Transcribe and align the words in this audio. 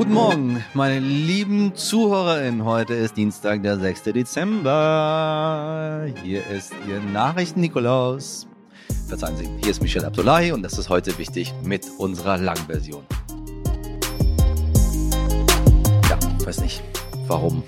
Guten 0.00 0.14
Morgen, 0.14 0.64
meine 0.72 0.98
lieben 0.98 1.74
ZuhörerInnen. 1.74 2.64
Heute 2.64 2.94
ist 2.94 3.18
Dienstag, 3.18 3.62
der 3.62 3.78
6. 3.78 4.04
Dezember. 4.04 6.06
Hier 6.24 6.46
ist 6.46 6.72
Ihr 6.88 7.00
Nachrichten-Nikolaus. 7.00 8.46
Verzeihen 9.08 9.36
Sie, 9.36 9.46
hier 9.60 9.70
ist 9.70 9.82
Michel 9.82 10.06
Abdullahi 10.06 10.52
und 10.52 10.62
das 10.62 10.78
ist 10.78 10.88
heute 10.88 11.18
wichtig 11.18 11.52
mit 11.64 11.86
unserer 11.98 12.38
Langversion. 12.38 13.04
Ja, 16.08 16.18
weiß 16.46 16.62
nicht, 16.62 16.82
warum 17.26 17.62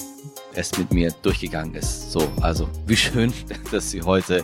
es 0.55 0.79
mit 0.79 0.91
mir 0.91 1.13
durchgegangen 1.21 1.75
ist. 1.75 2.13
So, 2.13 2.27
also, 2.41 2.67
wie 2.87 2.97
schön, 2.97 3.31
dass 3.71 3.91
Sie 3.91 4.01
heute 4.01 4.43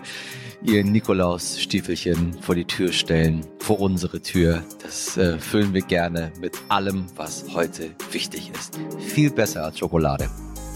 ihr 0.62 0.84
Nikolaus-Stiefelchen 0.84 2.34
vor 2.40 2.54
die 2.54 2.64
Tür 2.64 2.92
stellen, 2.92 3.46
vor 3.58 3.80
unsere 3.80 4.20
Tür. 4.20 4.62
Das 4.82 5.16
äh, 5.16 5.38
füllen 5.38 5.74
wir 5.74 5.82
gerne 5.82 6.32
mit 6.40 6.56
allem, 6.68 7.06
was 7.16 7.44
heute 7.54 7.90
wichtig 8.10 8.50
ist. 8.54 8.78
Viel 8.98 9.30
besser 9.30 9.64
als 9.64 9.78
Schokolade. 9.78 10.28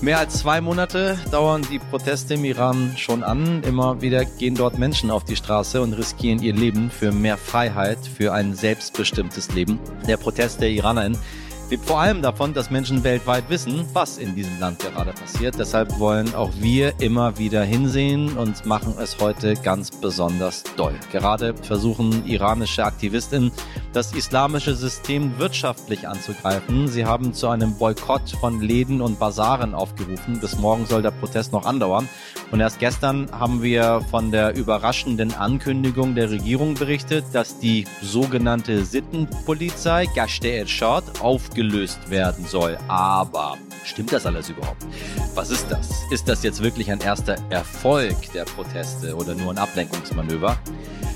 Mehr 0.02 0.18
als 0.18 0.38
zwei 0.38 0.60
Monate 0.60 1.16
dauern 1.30 1.64
die 1.70 1.78
Proteste 1.78 2.34
im 2.34 2.44
Iran 2.44 2.94
schon 2.96 3.22
an. 3.22 3.62
Immer 3.62 4.02
wieder 4.02 4.24
gehen 4.24 4.56
dort 4.56 4.76
Menschen 4.76 5.12
auf 5.12 5.22
die 5.22 5.36
Straße 5.36 5.80
und 5.80 5.92
riskieren 5.92 6.42
ihr 6.42 6.54
Leben 6.54 6.90
für 6.90 7.12
mehr 7.12 7.36
Freiheit, 7.36 7.98
für 7.98 8.32
ein 8.32 8.54
selbstbestimmtes 8.54 9.54
Leben. 9.54 9.78
Der 10.08 10.16
Protest 10.16 10.60
der 10.60 10.70
IranerInnen 10.70 11.18
lebt 11.72 11.86
vor 11.86 12.00
allem 12.00 12.20
davon, 12.20 12.52
dass 12.52 12.70
Menschen 12.70 13.02
weltweit 13.02 13.48
wissen, 13.48 13.86
was 13.94 14.18
in 14.18 14.34
diesem 14.34 14.60
Land 14.60 14.80
gerade 14.80 15.12
passiert. 15.12 15.58
Deshalb 15.58 15.98
wollen 15.98 16.34
auch 16.34 16.50
wir 16.58 16.92
immer 17.00 17.38
wieder 17.38 17.64
hinsehen 17.64 18.36
und 18.36 18.66
machen 18.66 18.94
es 19.00 19.18
heute 19.18 19.54
ganz 19.54 19.90
besonders 19.90 20.64
doll. 20.76 20.92
Gerade 21.10 21.54
versuchen 21.54 22.26
iranische 22.26 22.84
Aktivistinnen, 22.84 23.52
das 23.92 24.12
islamische 24.12 24.74
System 24.74 25.38
wirtschaftlich 25.38 26.08
anzugreifen. 26.08 26.88
Sie 26.88 27.04
haben 27.04 27.34
zu 27.34 27.48
einem 27.48 27.76
Boykott 27.76 28.30
von 28.40 28.60
Läden 28.60 29.00
und 29.00 29.18
Basaren 29.18 29.74
aufgerufen. 29.74 30.40
Bis 30.40 30.56
morgen 30.58 30.86
soll 30.86 31.02
der 31.02 31.10
Protest 31.10 31.52
noch 31.52 31.66
andauern. 31.66 32.08
Und 32.50 32.60
erst 32.60 32.78
gestern 32.78 33.30
haben 33.32 33.62
wir 33.62 34.02
von 34.10 34.30
der 34.30 34.54
überraschenden 34.54 35.34
Ankündigung 35.34 36.14
der 36.14 36.30
Regierung 36.30 36.74
berichtet, 36.74 37.24
dass 37.32 37.58
die 37.58 37.86
sogenannte 38.02 38.84
Sittenpolizei 38.84 40.06
Gashte 40.14 40.48
Ershad 40.48 41.20
aufgelöst 41.20 41.72
gelöst 41.72 42.10
werden 42.10 42.44
soll. 42.46 42.78
Aber 42.88 43.56
stimmt 43.84 44.12
das 44.12 44.26
alles 44.26 44.50
überhaupt? 44.50 44.84
Was 45.34 45.50
ist 45.50 45.66
das? 45.70 45.90
Ist 46.10 46.28
das 46.28 46.42
jetzt 46.42 46.62
wirklich 46.62 46.90
ein 46.90 47.00
erster 47.00 47.36
Erfolg 47.50 48.16
der 48.32 48.44
Proteste 48.44 49.14
oder 49.16 49.34
nur 49.34 49.52
ein 49.52 49.58
Ablenkungsmanöver? 49.58 50.56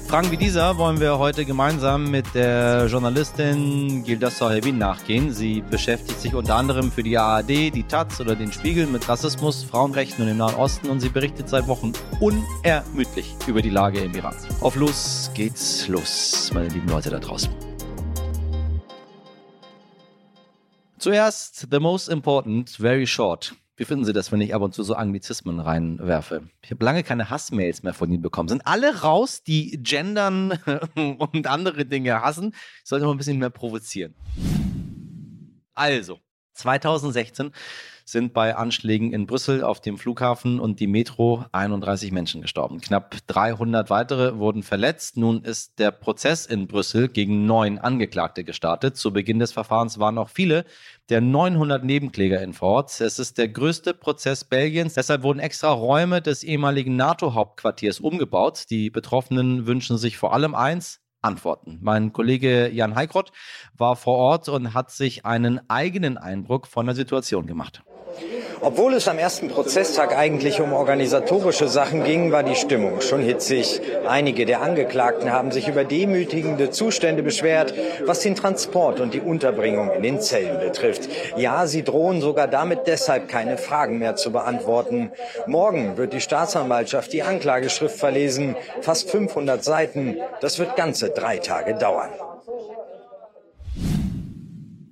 Fragen 0.09 0.31
wie 0.31 0.37
dieser 0.37 0.79
wollen 0.79 1.01
wir 1.01 1.19
heute 1.19 1.45
gemeinsam 1.45 2.09
mit 2.12 2.33
der 2.33 2.87
Journalistin 2.87 4.05
Gilda 4.05 4.31
Sohebin 4.31 4.79
nachgehen. 4.79 5.33
Sie 5.33 5.62
beschäftigt 5.62 6.21
sich 6.21 6.33
unter 6.33 6.55
anderem 6.55 6.93
für 6.93 7.03
die 7.03 7.19
ARD, 7.19 7.49
die 7.49 7.83
Taz 7.83 8.21
oder 8.21 8.37
den 8.37 8.53
Spiegel 8.53 8.87
mit 8.87 9.09
Rassismus, 9.09 9.65
Frauenrechten 9.65 10.25
und 10.25 10.31
im 10.31 10.37
Nahen 10.37 10.55
Osten 10.55 10.91
und 10.91 11.01
sie 11.01 11.09
berichtet 11.09 11.49
seit 11.49 11.67
Wochen 11.67 11.93
unermüdlich 12.21 13.34
über 13.49 13.62
die 13.62 13.71
Lage 13.71 13.99
im 13.99 14.15
Iran. 14.15 14.37
Auf 14.61 14.77
los 14.77 15.29
geht's 15.34 15.89
los, 15.89 16.53
meine 16.55 16.69
lieben 16.69 16.89
Leute 16.89 17.11
da 17.11 17.19
draußen. 17.19 17.53
Zuerst 20.99 21.67
the 21.69 21.81
most 21.81 22.09
important, 22.09 22.71
very 22.71 23.09
short. 23.09 23.57
Wie 23.79 23.85
finden 23.85 24.07
Sie 24.07 24.15
das, 24.15 24.33
wenn 24.33 24.41
ich 24.41 24.55
ab 24.55 24.63
und 24.63 24.75
zu 24.75 24.83
so 24.83 24.95
Anglizismen 24.95 25.61
reinwerfe? 25.61 26.49
Ich 26.63 26.71
habe 26.71 26.83
lange 26.83 27.03
keine 27.03 27.29
Hassmails 27.29 27.83
mehr 27.83 27.93
von 27.93 28.11
Ihnen 28.11 28.23
bekommen. 28.23 28.49
Sind 28.49 28.67
alle 28.67 29.03
raus, 29.03 29.43
die 29.43 29.79
gendern 29.83 30.53
und 30.97 31.47
andere 31.47 31.85
Dinge 31.85 32.23
hassen? 32.23 32.55
Ich 32.83 32.89
sollte 32.89 33.05
mal 33.05 33.13
ein 33.13 33.19
bisschen 33.19 33.39
mehr 33.39 33.51
provozieren. 33.51 34.15
Also, 35.75 36.21
2016 36.55 37.53
sind 38.09 38.33
bei 38.33 38.55
Anschlägen 38.55 39.12
in 39.12 39.27
Brüssel 39.27 39.65
auf 39.65 39.81
dem 39.81 39.99
Flughafen 39.99 40.61
und 40.61 40.79
die 40.79 40.87
Metro 40.87 41.44
31 41.50 42.12
Menschen 42.12 42.41
gestorben. 42.41 42.81
Knapp 42.81 43.17
300 43.27 43.91
weitere 43.91 44.39
wurden 44.39 44.62
verletzt. 44.62 45.17
Nun 45.17 45.43
ist 45.43 45.81
der 45.81 45.91
Prozess 45.91 46.47
in 46.47 46.69
Brüssel 46.69 47.09
gegen 47.09 47.47
neun 47.47 47.78
Angeklagte 47.78 48.44
gestartet. 48.44 48.97
Zu 48.97 49.12
Beginn 49.12 49.41
des 49.41 49.50
Verfahrens 49.53 49.99
waren 49.99 50.15
noch 50.15 50.28
viele 50.28 50.65
der 51.09 51.21
900 51.21 51.83
Nebenkläger 51.84 52.41
in 52.41 52.55
Ort. 52.61 53.00
Es 53.00 53.19
ist 53.19 53.39
der 53.39 53.49
größte 53.49 53.93
Prozess 53.93 54.44
Belgiens. 54.44 54.94
Deshalb 54.94 55.25
wurden 55.25 55.41
extra 55.41 55.73
Räume 55.73 56.23
des 56.23 56.44
ehemaligen 56.44 56.94
NATO-Hauptquartiers 56.94 57.99
umgebaut. 57.99 58.67
Die 58.71 58.88
Betroffenen 58.88 59.67
wünschen 59.67 59.99
sich 59.99 60.17
vor 60.17 60.33
allem 60.33 60.55
eins, 60.55 61.00
antworten. 61.26 61.78
Mein 61.82 62.12
Kollege 62.12 62.69
Jan 62.69 62.94
Heikrott 62.94 63.32
war 63.76 63.97
vor 63.97 64.16
Ort 64.16 64.48
und 64.48 64.75
hat 64.75 64.91
sich 64.91 65.26
einen 65.26 65.60
eigenen 65.69 66.16
Eindruck 66.16 66.66
von 66.66 66.87
der 66.87 66.94
Situation 66.94 67.47
gemacht. 67.47 67.82
Obwohl 68.62 68.94
es 68.94 69.06
am 69.06 69.19
ersten 69.19 69.48
Prozesstag 69.48 70.16
eigentlich 70.16 70.60
um 70.60 70.72
organisatorische 70.72 71.69
Sachen 71.69 72.04
ging, 72.04 72.32
war 72.32 72.42
die 72.42 72.56
Stimmung 72.56 73.03
schon 73.03 73.20
hitzig. 73.20 73.82
Einige 74.09 74.47
der 74.47 74.62
Angeklagten 74.62 75.31
haben 75.31 75.53
sich 75.53 75.69
über 75.69 75.84
demütigende 75.84 76.70
Zustände 76.70 77.22
beschwert, 77.22 77.75
was 78.06 78.20
den 78.20 78.34
Transport 78.34 79.00
und 79.00 79.12
die 79.12 79.20
Unterbringung 79.20 79.93
in 79.93 80.03
den 80.03 80.20
Zellen 80.20 80.58
betrifft. 80.58 81.08
Ja, 81.37 81.66
sie 81.66 81.84
drohen 81.84 82.22
sogar 82.22 82.48
damit 82.48 82.87
deshalb 82.87 83.28
keine 83.28 83.58
Fragen 83.58 83.98
mehr 83.98 84.16
zu 84.16 84.32
beantworten. 84.32 85.12
Morgen 85.47 85.98
wird 85.98 86.14
die 86.14 86.22
Staatsanwaltschaft 86.22 87.12
die 87.12 87.22
Anklageschrift 87.22 87.98
verlesen. 87.98 88.56
Fast 88.81 89.10
500 89.10 89.62
Seiten. 89.62 90.16
Das 90.41 90.58
wird 90.58 90.76
ganze 90.76 91.12
drei 91.16 91.38
Tage 91.38 91.75
dauern. 91.75 92.10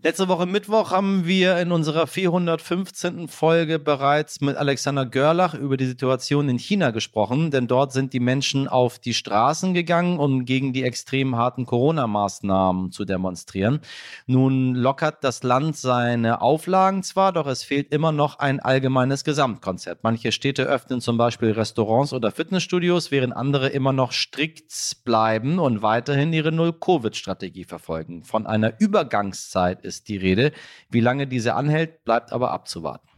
Letzte 0.05 0.29
Woche 0.29 0.45
Mittwoch 0.45 0.91
haben 0.91 1.25
wir 1.25 1.57
in 1.57 1.73
unserer 1.73 2.07
415. 2.07 3.27
Folge 3.27 3.79
bereits 3.79 4.43
mit 4.43 4.55
Alexander 4.55 5.07
Görlach 5.07 5.55
über 5.55 5.79
die 5.79 5.87
Situation 5.87 6.51
in 6.51 6.59
China 6.59 6.91
gesprochen, 6.91 7.51
denn 7.51 7.69
dort 7.69 7.95
sind 7.95 8.13
die 8.13 8.21
Menschen 8.21 8.69
auf 8.69 8.99
die 8.99 9.15
Straßen 9.15 9.73
gegangen, 9.73 10.19
um 10.19 10.45
gegen 10.45 10.75
die 10.75 10.83
extrem 10.83 11.37
harten 11.37 11.65
Corona-Maßnahmen 11.65 12.93
zu 12.93 13.07
demonstrieren. 13.07 13.81
Nun 14.27 14.75
lockert 14.75 15.25
das 15.25 15.43
Land 15.43 15.79
seine 15.79 16.43
Auflagen 16.43 17.03
zwar, 17.03 17.33
doch 17.33 17.47
es 17.47 17.63
fehlt 17.63 17.91
immer 17.91 18.13
noch 18.13 18.39
ein 18.41 18.61
allgemeines 18.61 19.25
Gesamtkonzept. 19.25 20.05
Manche 20.05 20.33
Städte 20.33 20.65
öffnen 20.65 21.01
zum 21.01 21.17
Beispiel 21.17 21.53
Restaurants 21.53 22.13
oder 22.13 22.31
Fitnessstudios, 22.31 23.11
während 23.11 23.35
andere 23.35 23.71
immer 23.71 23.95
noch 23.95 24.13
strikt 24.13 24.99
bleiben 25.07 25.59
und 25.59 25.81
weiterhin 25.81 26.35
ihre 26.35 26.53
Null-Covid-Strategie 26.53 27.65
verfolgen. 27.65 28.23
Von 28.23 28.47
einer 28.47 28.79
Übergangszeit 28.79 29.81
ist 29.81 29.94
ist 29.95 30.09
die 30.09 30.17
Rede. 30.17 30.53
Wie 30.91 31.01
lange 31.01 31.27
diese 31.27 31.55
anhält, 31.55 32.05
bleibt 32.05 32.33
aber 32.33 32.51
abzuwarten. 32.51 33.09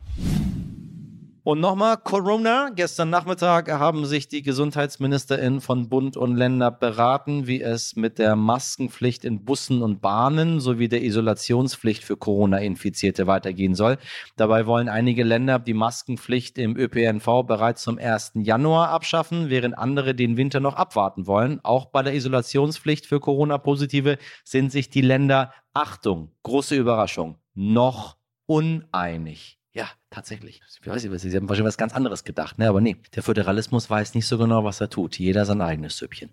Und 1.46 1.60
nochmal 1.60 1.96
Corona. 1.96 2.70
Gestern 2.74 3.10
Nachmittag 3.10 3.70
haben 3.70 4.04
sich 4.04 4.26
die 4.26 4.42
GesundheitsministerInnen 4.42 5.60
von 5.60 5.88
Bund 5.88 6.16
und 6.16 6.34
Länder 6.34 6.72
beraten, 6.72 7.46
wie 7.46 7.62
es 7.62 7.94
mit 7.94 8.18
der 8.18 8.34
Maskenpflicht 8.34 9.24
in 9.24 9.44
Bussen 9.44 9.80
und 9.80 10.00
Bahnen 10.00 10.58
sowie 10.58 10.88
der 10.88 11.04
Isolationspflicht 11.04 12.02
für 12.02 12.16
Corona-Infizierte 12.16 13.28
weitergehen 13.28 13.76
soll. 13.76 13.98
Dabei 14.34 14.66
wollen 14.66 14.88
einige 14.88 15.22
Länder 15.22 15.60
die 15.60 15.72
Maskenpflicht 15.72 16.58
im 16.58 16.76
ÖPNV 16.76 17.44
bereits 17.46 17.82
zum 17.82 17.96
1. 17.96 18.32
Januar 18.34 18.88
abschaffen, 18.88 19.48
während 19.48 19.78
andere 19.78 20.16
den 20.16 20.36
Winter 20.36 20.58
noch 20.58 20.74
abwarten 20.74 21.28
wollen. 21.28 21.60
Auch 21.62 21.86
bei 21.86 22.02
der 22.02 22.14
Isolationspflicht 22.14 23.06
für 23.06 23.20
Corona-Positive 23.20 24.18
sind 24.42 24.72
sich 24.72 24.90
die 24.90 25.00
Länder, 25.00 25.52
Achtung, 25.74 26.32
große 26.42 26.74
Überraschung, 26.74 27.38
noch 27.54 28.16
uneinig. 28.46 29.55
Ja, 29.76 29.90
tatsächlich. 30.08 30.62
Ich 30.80 30.88
weiß 30.88 31.04
nicht, 31.04 31.20
Sie 31.20 31.36
haben 31.36 31.50
wahrscheinlich 31.50 31.68
was 31.68 31.76
ganz 31.76 31.92
anderes 31.92 32.24
gedacht, 32.24 32.56
ne? 32.56 32.66
aber 32.66 32.80
nee, 32.80 32.96
der 33.14 33.22
Föderalismus 33.22 33.90
weiß 33.90 34.14
nicht 34.14 34.26
so 34.26 34.38
genau, 34.38 34.64
was 34.64 34.80
er 34.80 34.88
tut. 34.88 35.18
Jeder 35.18 35.44
sein 35.44 35.60
eigenes 35.60 35.98
Süppchen. 35.98 36.30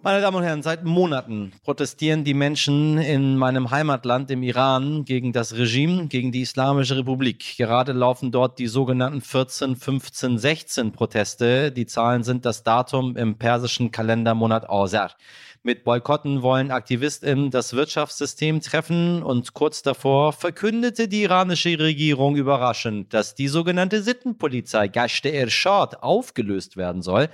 Meine 0.00 0.20
Damen 0.20 0.36
und 0.36 0.42
Herren, 0.44 0.62
seit 0.62 0.84
Monaten 0.84 1.54
protestieren 1.64 2.22
die 2.22 2.34
Menschen 2.34 2.98
in 2.98 3.36
meinem 3.36 3.72
Heimatland, 3.72 4.30
im 4.30 4.44
Iran, 4.44 5.04
gegen 5.04 5.32
das 5.32 5.56
Regime, 5.56 6.06
gegen 6.06 6.30
die 6.30 6.42
Islamische 6.42 6.96
Republik. 6.96 7.56
Gerade 7.56 7.92
laufen 7.92 8.30
dort 8.30 8.60
die 8.60 8.68
sogenannten 8.68 9.22
14, 9.22 9.74
15, 9.74 10.38
16 10.38 10.92
Proteste. 10.92 11.72
Die 11.72 11.86
Zahlen 11.86 12.22
sind 12.22 12.44
das 12.44 12.62
Datum 12.62 13.16
im 13.16 13.38
persischen 13.38 13.90
Kalendermonat 13.90 14.68
Awsar. 14.68 15.16
Mit 15.66 15.82
Boykotten 15.82 16.42
wollen 16.42 16.70
AktivistInnen 16.70 17.50
das 17.50 17.72
Wirtschaftssystem 17.72 18.60
treffen 18.60 19.22
und 19.22 19.54
kurz 19.54 19.80
davor 19.80 20.34
verkündete 20.34 21.08
die 21.08 21.22
iranische 21.22 21.78
Regierung 21.78 22.36
überraschend, 22.36 23.14
dass 23.14 23.34
die 23.34 23.48
sogenannte 23.48 24.02
Sittenpolizei 24.02 24.88
Gashte 24.88 25.32
Ershad 25.32 26.02
aufgelöst 26.02 26.76
werden 26.76 27.00
soll. 27.00 27.30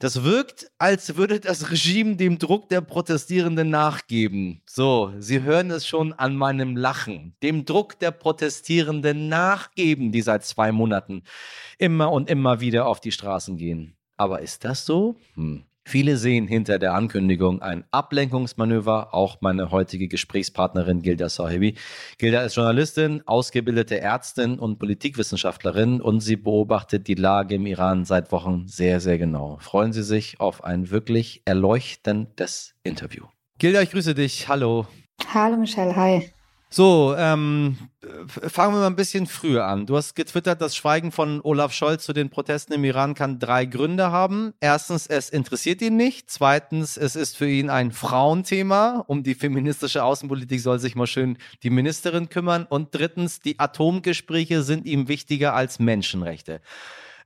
Das 0.00 0.22
wirkt, 0.22 0.70
als 0.76 1.16
würde 1.16 1.40
das 1.40 1.70
Regime 1.70 2.16
dem 2.16 2.38
Druck 2.38 2.68
der 2.68 2.82
Protestierenden 2.82 3.70
nachgeben. 3.70 4.60
So, 4.66 5.14
Sie 5.18 5.40
hören 5.40 5.70
es 5.70 5.86
schon 5.86 6.12
an 6.12 6.36
meinem 6.36 6.76
Lachen. 6.76 7.34
Dem 7.42 7.64
Druck 7.64 7.98
der 8.00 8.10
Protestierenden 8.10 9.30
nachgeben, 9.30 10.12
die 10.12 10.20
seit 10.20 10.44
zwei 10.44 10.72
Monaten 10.72 11.22
immer 11.78 12.12
und 12.12 12.28
immer 12.28 12.60
wieder 12.60 12.84
auf 12.86 13.00
die 13.00 13.12
Straßen 13.12 13.56
gehen. 13.56 13.96
Aber 14.18 14.42
ist 14.42 14.62
das 14.66 14.84
so? 14.84 15.16
Hm. 15.36 15.64
Viele 15.84 16.16
sehen 16.16 16.46
hinter 16.46 16.78
der 16.78 16.94
Ankündigung 16.94 17.60
ein 17.60 17.84
Ablenkungsmanöver, 17.90 19.12
auch 19.14 19.40
meine 19.40 19.70
heutige 19.70 20.08
Gesprächspartnerin 20.08 21.02
Gilda 21.02 21.28
Sahibi. 21.28 21.74
Gilda 22.18 22.42
ist 22.42 22.54
Journalistin, 22.54 23.22
ausgebildete 23.26 24.00
Ärztin 24.00 24.58
und 24.58 24.78
Politikwissenschaftlerin 24.78 26.00
und 26.00 26.20
sie 26.20 26.36
beobachtet 26.36 27.08
die 27.08 27.14
Lage 27.14 27.56
im 27.56 27.66
Iran 27.66 28.04
seit 28.04 28.30
Wochen 28.30 28.68
sehr, 28.68 29.00
sehr 29.00 29.18
genau. 29.18 29.58
Freuen 29.60 29.92
Sie 29.92 30.04
sich 30.04 30.40
auf 30.40 30.62
ein 30.62 30.90
wirklich 30.90 31.42
erleuchtendes 31.44 32.74
Interview. 32.84 33.24
Gilda, 33.58 33.82
ich 33.82 33.90
grüße 33.90 34.14
dich. 34.14 34.48
Hallo. 34.48 34.86
Hallo 35.34 35.56
Michelle, 35.56 35.94
hi. 35.96 36.32
So, 36.72 37.14
ähm, 37.18 37.76
fangen 38.30 38.72
wir 38.72 38.80
mal 38.80 38.86
ein 38.86 38.96
bisschen 38.96 39.26
früher 39.26 39.66
an. 39.66 39.84
Du 39.84 39.94
hast 39.94 40.14
getwittert, 40.14 40.62
das 40.62 40.74
Schweigen 40.74 41.12
von 41.12 41.42
Olaf 41.42 41.74
Scholz 41.74 42.02
zu 42.02 42.14
den 42.14 42.30
Protesten 42.30 42.72
im 42.72 42.82
Iran 42.84 43.12
kann 43.12 43.38
drei 43.38 43.66
Gründe 43.66 44.10
haben. 44.10 44.54
Erstens, 44.58 45.06
es 45.06 45.28
interessiert 45.28 45.82
ihn 45.82 45.98
nicht. 45.98 46.30
Zweitens, 46.30 46.96
es 46.96 47.14
ist 47.14 47.36
für 47.36 47.46
ihn 47.46 47.68
ein 47.68 47.92
Frauenthema. 47.92 49.04
Um 49.06 49.22
die 49.22 49.34
feministische 49.34 50.02
Außenpolitik 50.02 50.62
soll 50.62 50.78
sich 50.78 50.94
mal 50.94 51.06
schön 51.06 51.36
die 51.62 51.68
Ministerin 51.68 52.30
kümmern. 52.30 52.64
Und 52.66 52.94
drittens, 52.94 53.40
die 53.40 53.60
Atomgespräche 53.60 54.62
sind 54.62 54.86
ihm 54.86 55.08
wichtiger 55.08 55.52
als 55.52 55.78
Menschenrechte. 55.78 56.62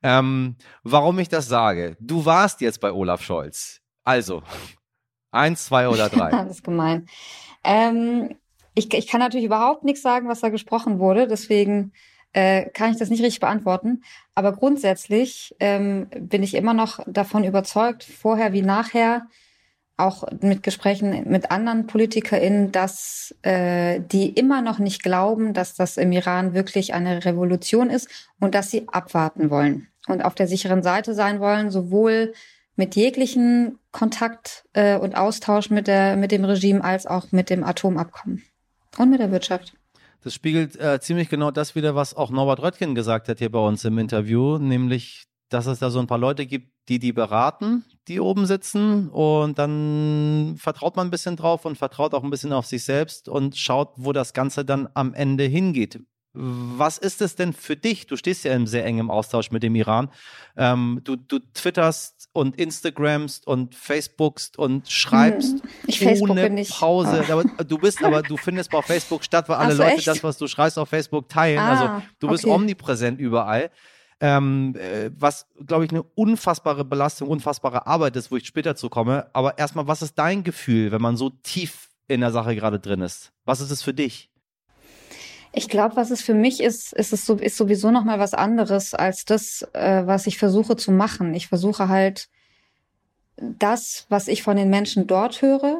Ähm, 0.02 0.56
warum 0.82 1.20
ich 1.20 1.28
das 1.28 1.46
sage? 1.46 1.96
Du 2.00 2.24
warst 2.24 2.60
jetzt 2.62 2.80
bei 2.80 2.90
Olaf 2.90 3.22
Scholz. 3.22 3.80
Also, 4.02 4.42
eins, 5.30 5.66
zwei 5.66 5.88
oder 5.88 6.08
drei? 6.08 6.30
das 6.32 6.50
ist 6.50 6.64
gemein. 6.64 7.06
Ähm 7.62 8.34
ich, 8.76 8.92
ich 8.92 9.08
kann 9.08 9.20
natürlich 9.20 9.46
überhaupt 9.46 9.84
nichts 9.84 10.02
sagen, 10.02 10.28
was 10.28 10.40
da 10.40 10.50
gesprochen 10.50 11.00
wurde, 11.00 11.26
deswegen 11.26 11.92
äh, 12.32 12.66
kann 12.66 12.92
ich 12.92 12.98
das 12.98 13.08
nicht 13.08 13.22
richtig 13.22 13.40
beantworten. 13.40 14.02
Aber 14.34 14.52
grundsätzlich 14.52 15.56
ähm, 15.58 16.08
bin 16.20 16.42
ich 16.42 16.54
immer 16.54 16.74
noch 16.74 17.00
davon 17.06 17.42
überzeugt, 17.42 18.04
vorher 18.04 18.52
wie 18.52 18.62
nachher, 18.62 19.26
auch 19.96 20.24
mit 20.42 20.62
Gesprächen 20.62 21.24
mit 21.26 21.50
anderen 21.50 21.86
PolitikerInnen, 21.86 22.70
dass 22.70 23.34
äh, 23.40 23.98
die 24.00 24.28
immer 24.28 24.60
noch 24.60 24.78
nicht 24.78 25.02
glauben, 25.02 25.54
dass 25.54 25.74
das 25.74 25.96
im 25.96 26.12
Iran 26.12 26.52
wirklich 26.52 26.92
eine 26.92 27.24
Revolution 27.24 27.88
ist 27.88 28.10
und 28.38 28.54
dass 28.54 28.70
sie 28.70 28.86
abwarten 28.88 29.48
wollen 29.48 29.88
und 30.06 30.22
auf 30.22 30.34
der 30.34 30.48
sicheren 30.48 30.82
Seite 30.82 31.14
sein 31.14 31.40
wollen, 31.40 31.70
sowohl 31.70 32.34
mit 32.74 32.94
jeglichen 32.94 33.78
Kontakt 33.90 34.66
äh, 34.74 34.98
und 34.98 35.16
Austausch 35.16 35.70
mit, 35.70 35.86
der, 35.86 36.16
mit 36.16 36.30
dem 36.30 36.44
Regime 36.44 36.84
als 36.84 37.06
auch 37.06 37.32
mit 37.32 37.48
dem 37.48 37.64
Atomabkommen. 37.64 38.42
Und 38.98 39.10
mit 39.10 39.20
der 39.20 39.30
Wirtschaft. 39.30 39.74
Das 40.22 40.34
spiegelt 40.34 40.76
äh, 40.76 40.98
ziemlich 41.00 41.28
genau 41.28 41.50
das 41.50 41.74
wieder, 41.74 41.94
was 41.94 42.14
auch 42.14 42.30
Norbert 42.30 42.60
Röttgen 42.60 42.94
gesagt 42.94 43.28
hat 43.28 43.38
hier 43.38 43.50
bei 43.50 43.58
uns 43.58 43.84
im 43.84 43.98
Interview, 43.98 44.58
nämlich, 44.58 45.24
dass 45.50 45.66
es 45.66 45.78
da 45.78 45.90
so 45.90 46.00
ein 46.00 46.06
paar 46.06 46.18
Leute 46.18 46.46
gibt, 46.46 46.72
die 46.88 46.98
die 46.98 47.12
beraten, 47.12 47.84
die 48.08 48.20
oben 48.20 48.46
sitzen 48.46 49.08
und 49.10 49.58
dann 49.58 50.56
vertraut 50.58 50.96
man 50.96 51.08
ein 51.08 51.10
bisschen 51.10 51.36
drauf 51.36 51.64
und 51.64 51.76
vertraut 51.76 52.14
auch 52.14 52.24
ein 52.24 52.30
bisschen 52.30 52.52
auf 52.52 52.66
sich 52.66 52.84
selbst 52.84 53.28
und 53.28 53.56
schaut, 53.56 53.92
wo 53.96 54.12
das 54.12 54.32
Ganze 54.32 54.64
dann 54.64 54.88
am 54.94 55.14
Ende 55.14 55.44
hingeht. 55.44 56.00
Was 56.38 56.98
ist 56.98 57.22
es 57.22 57.34
denn 57.34 57.54
für 57.54 57.76
dich? 57.76 58.06
Du 58.06 58.16
stehst 58.16 58.44
ja 58.44 58.52
im 58.52 58.66
sehr 58.66 58.84
engen 58.84 59.10
Austausch 59.10 59.50
mit 59.50 59.62
dem 59.62 59.74
Iran. 59.74 60.10
Ähm, 60.56 61.00
du, 61.02 61.16
du 61.16 61.38
twitterst 61.38 62.15
und 62.36 62.56
Instagramst 62.56 63.46
und 63.46 63.74
Facebookst 63.74 64.58
und 64.58 64.88
schreibst 64.90 65.62
hm, 65.62 65.70
ich 65.86 66.06
ohne 66.20 66.50
nicht. 66.50 66.70
Pause. 66.70 67.24
Aber 67.30 67.44
du 67.64 67.78
bist 67.78 68.04
aber, 68.04 68.22
du 68.22 68.36
findest 68.36 68.74
auf 68.74 68.84
Facebook 68.84 69.24
statt, 69.24 69.48
weil 69.48 69.56
alle 69.56 69.74
so, 69.74 69.82
Leute 69.82 69.96
echt? 69.96 70.06
das, 70.06 70.22
was 70.22 70.36
du 70.36 70.46
schreibst, 70.46 70.78
auf 70.78 70.88
Facebook 70.88 71.28
teilen. 71.28 71.58
Also, 71.58 71.84
ah, 71.84 71.94
also 71.96 72.06
du 72.20 72.28
bist 72.28 72.44
okay. 72.44 72.54
omnipräsent 72.54 73.18
überall. 73.18 73.70
Ähm, 74.20 74.74
äh, 74.76 75.10
was, 75.18 75.46
glaube 75.66 75.84
ich, 75.84 75.90
eine 75.90 76.02
unfassbare 76.02 76.84
Belastung, 76.84 77.28
unfassbare 77.28 77.86
Arbeit 77.86 78.16
ist, 78.16 78.30
wo 78.30 78.36
ich 78.36 78.46
später 78.46 78.76
zu 78.76 78.88
komme. 78.88 79.28
Aber 79.32 79.58
erstmal, 79.58 79.86
was 79.86 80.02
ist 80.02 80.14
dein 80.18 80.44
Gefühl, 80.44 80.92
wenn 80.92 81.02
man 81.02 81.16
so 81.16 81.30
tief 81.30 81.88
in 82.08 82.20
der 82.20 82.32
Sache 82.32 82.54
gerade 82.54 82.78
drin 82.78 83.00
ist? 83.00 83.32
Was 83.44 83.60
ist 83.60 83.70
es 83.70 83.82
für 83.82 83.94
dich? 83.94 84.30
Ich 85.58 85.70
glaube, 85.70 85.96
was 85.96 86.10
es 86.10 86.20
für 86.20 86.34
mich 86.34 86.62
ist, 86.62 86.92
ist 86.92 87.14
es 87.14 87.24
so, 87.24 87.36
ist 87.36 87.56
sowieso 87.56 87.90
noch 87.90 88.04
mal 88.04 88.18
was 88.18 88.34
anderes 88.34 88.92
als 88.92 89.24
das, 89.24 89.66
äh, 89.72 90.02
was 90.04 90.26
ich 90.26 90.36
versuche 90.36 90.76
zu 90.76 90.92
machen. 90.92 91.32
Ich 91.32 91.48
versuche 91.48 91.88
halt 91.88 92.28
das, 93.38 94.04
was 94.10 94.28
ich 94.28 94.42
von 94.42 94.58
den 94.58 94.68
Menschen 94.68 95.06
dort 95.06 95.40
höre. 95.40 95.78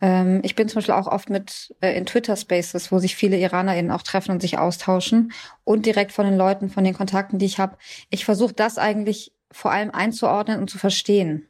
Ähm, 0.00 0.42
ich 0.44 0.54
bin 0.54 0.68
zum 0.68 0.76
Beispiel 0.76 0.94
auch 0.94 1.08
oft 1.08 1.28
mit 1.28 1.74
äh, 1.80 1.98
in 1.98 2.06
Twitter 2.06 2.36
Spaces, 2.36 2.92
wo 2.92 3.00
sich 3.00 3.16
viele 3.16 3.36
IranerInnen 3.36 3.90
auch 3.90 4.02
treffen 4.02 4.30
und 4.30 4.42
sich 4.42 4.58
austauschen 4.58 5.32
und 5.64 5.86
direkt 5.86 6.12
von 6.12 6.24
den 6.24 6.36
Leuten, 6.36 6.70
von 6.70 6.84
den 6.84 6.94
Kontakten, 6.94 7.40
die 7.40 7.46
ich 7.46 7.58
habe. 7.58 7.76
Ich 8.10 8.24
versuche 8.24 8.54
das 8.54 8.78
eigentlich 8.78 9.32
vor 9.50 9.72
allem 9.72 9.90
einzuordnen 9.90 10.60
und 10.60 10.70
zu 10.70 10.78
verstehen 10.78 11.48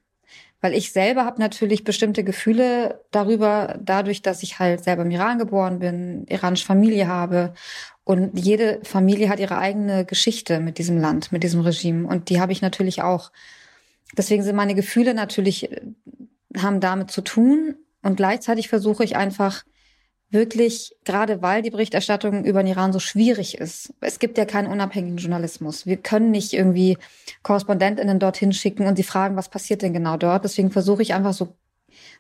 weil 0.60 0.74
ich 0.74 0.92
selber 0.92 1.24
habe 1.24 1.40
natürlich 1.40 1.84
bestimmte 1.84 2.24
Gefühle 2.24 3.02
darüber, 3.10 3.78
dadurch, 3.80 4.22
dass 4.22 4.42
ich 4.42 4.58
halt 4.58 4.82
selber 4.82 5.02
im 5.02 5.10
Iran 5.10 5.38
geboren 5.38 5.78
bin, 5.78 6.26
iranische 6.28 6.66
Familie 6.66 7.08
habe. 7.08 7.54
Und 8.04 8.38
jede 8.38 8.80
Familie 8.84 9.28
hat 9.28 9.40
ihre 9.40 9.58
eigene 9.58 10.04
Geschichte 10.04 10.60
mit 10.60 10.78
diesem 10.78 10.98
Land, 10.98 11.32
mit 11.32 11.42
diesem 11.42 11.60
Regime. 11.60 12.06
Und 12.06 12.30
die 12.30 12.40
habe 12.40 12.52
ich 12.52 12.62
natürlich 12.62 13.02
auch. 13.02 13.32
Deswegen 14.16 14.42
sind 14.42 14.56
meine 14.56 14.74
Gefühle 14.74 15.12
natürlich 15.12 15.70
äh, 15.70 15.80
haben 16.56 16.80
damit 16.80 17.10
zu 17.10 17.20
tun. 17.20 17.76
Und 18.02 18.16
gleichzeitig 18.16 18.68
versuche 18.68 19.04
ich 19.04 19.16
einfach 19.16 19.64
wirklich, 20.36 20.94
gerade 21.04 21.42
weil 21.42 21.62
die 21.62 21.70
Berichterstattung 21.70 22.44
über 22.44 22.62
den 22.62 22.68
Iran 22.68 22.92
so 22.92 23.00
schwierig 23.00 23.58
ist. 23.58 23.92
Es 24.00 24.18
gibt 24.18 24.38
ja 24.38 24.44
keinen 24.44 24.70
unabhängigen 24.70 25.16
Journalismus. 25.16 25.86
Wir 25.86 25.96
können 25.96 26.30
nicht 26.30 26.52
irgendwie 26.52 26.98
KorrespondentInnen 27.42 28.18
dorthin 28.18 28.52
schicken 28.52 28.86
und 28.86 28.96
sie 28.96 29.02
fragen, 29.02 29.36
was 29.36 29.48
passiert 29.48 29.82
denn 29.82 29.94
genau 29.94 30.16
dort. 30.16 30.44
Deswegen 30.44 30.70
versuche 30.70 31.02
ich 31.02 31.14
einfach 31.14 31.32
so, 31.32 31.56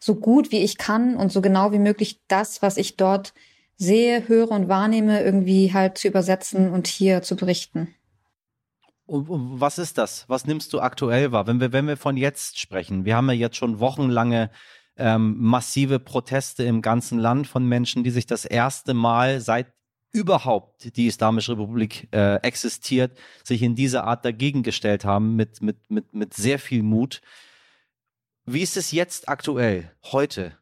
so 0.00 0.14
gut 0.16 0.50
wie 0.50 0.62
ich 0.62 0.78
kann 0.78 1.16
und 1.16 1.30
so 1.30 1.40
genau 1.42 1.70
wie 1.72 1.78
möglich 1.78 2.20
das, 2.26 2.62
was 2.62 2.78
ich 2.78 2.96
dort 2.96 3.34
sehe, 3.76 4.26
höre 4.26 4.50
und 4.50 4.68
wahrnehme, 4.68 5.22
irgendwie 5.22 5.74
halt 5.74 5.98
zu 5.98 6.08
übersetzen 6.08 6.70
und 6.70 6.86
hier 6.86 7.22
zu 7.22 7.36
berichten. 7.36 7.94
Und, 9.04 9.26
was 9.60 9.78
ist 9.78 9.98
das? 9.98 10.24
Was 10.28 10.46
nimmst 10.46 10.72
du 10.72 10.80
aktuell 10.80 11.30
wahr? 11.30 11.46
Wenn 11.46 11.60
wir, 11.60 11.72
wenn 11.72 11.86
wir 11.86 11.96
von 11.96 12.16
jetzt 12.16 12.58
sprechen, 12.58 13.04
wir 13.04 13.14
haben 13.14 13.28
ja 13.28 13.34
jetzt 13.34 13.56
schon 13.56 13.78
wochenlange 13.78 14.50
ähm, 14.96 15.36
massive 15.38 15.98
Proteste 15.98 16.64
im 16.64 16.82
ganzen 16.82 17.18
Land 17.18 17.46
von 17.46 17.66
Menschen, 17.66 18.04
die 18.04 18.10
sich 18.10 18.26
das 18.26 18.44
erste 18.44 18.94
Mal 18.94 19.40
seit 19.40 19.66
überhaupt 20.12 20.96
die 20.96 21.06
Islamische 21.06 21.52
Republik 21.52 22.08
äh, 22.12 22.36
existiert, 22.36 23.18
sich 23.44 23.62
in 23.62 23.74
dieser 23.74 24.04
Art 24.04 24.24
dagegen 24.24 24.62
gestellt 24.62 25.04
haben 25.04 25.36
mit, 25.36 25.60
mit, 25.60 25.90
mit, 25.90 26.14
mit 26.14 26.34
sehr 26.34 26.58
viel 26.58 26.82
Mut. 26.82 27.20
Wie 28.46 28.62
ist 28.62 28.76
es 28.76 28.92
jetzt 28.92 29.28
aktuell, 29.28 29.90
heute? 30.04 30.56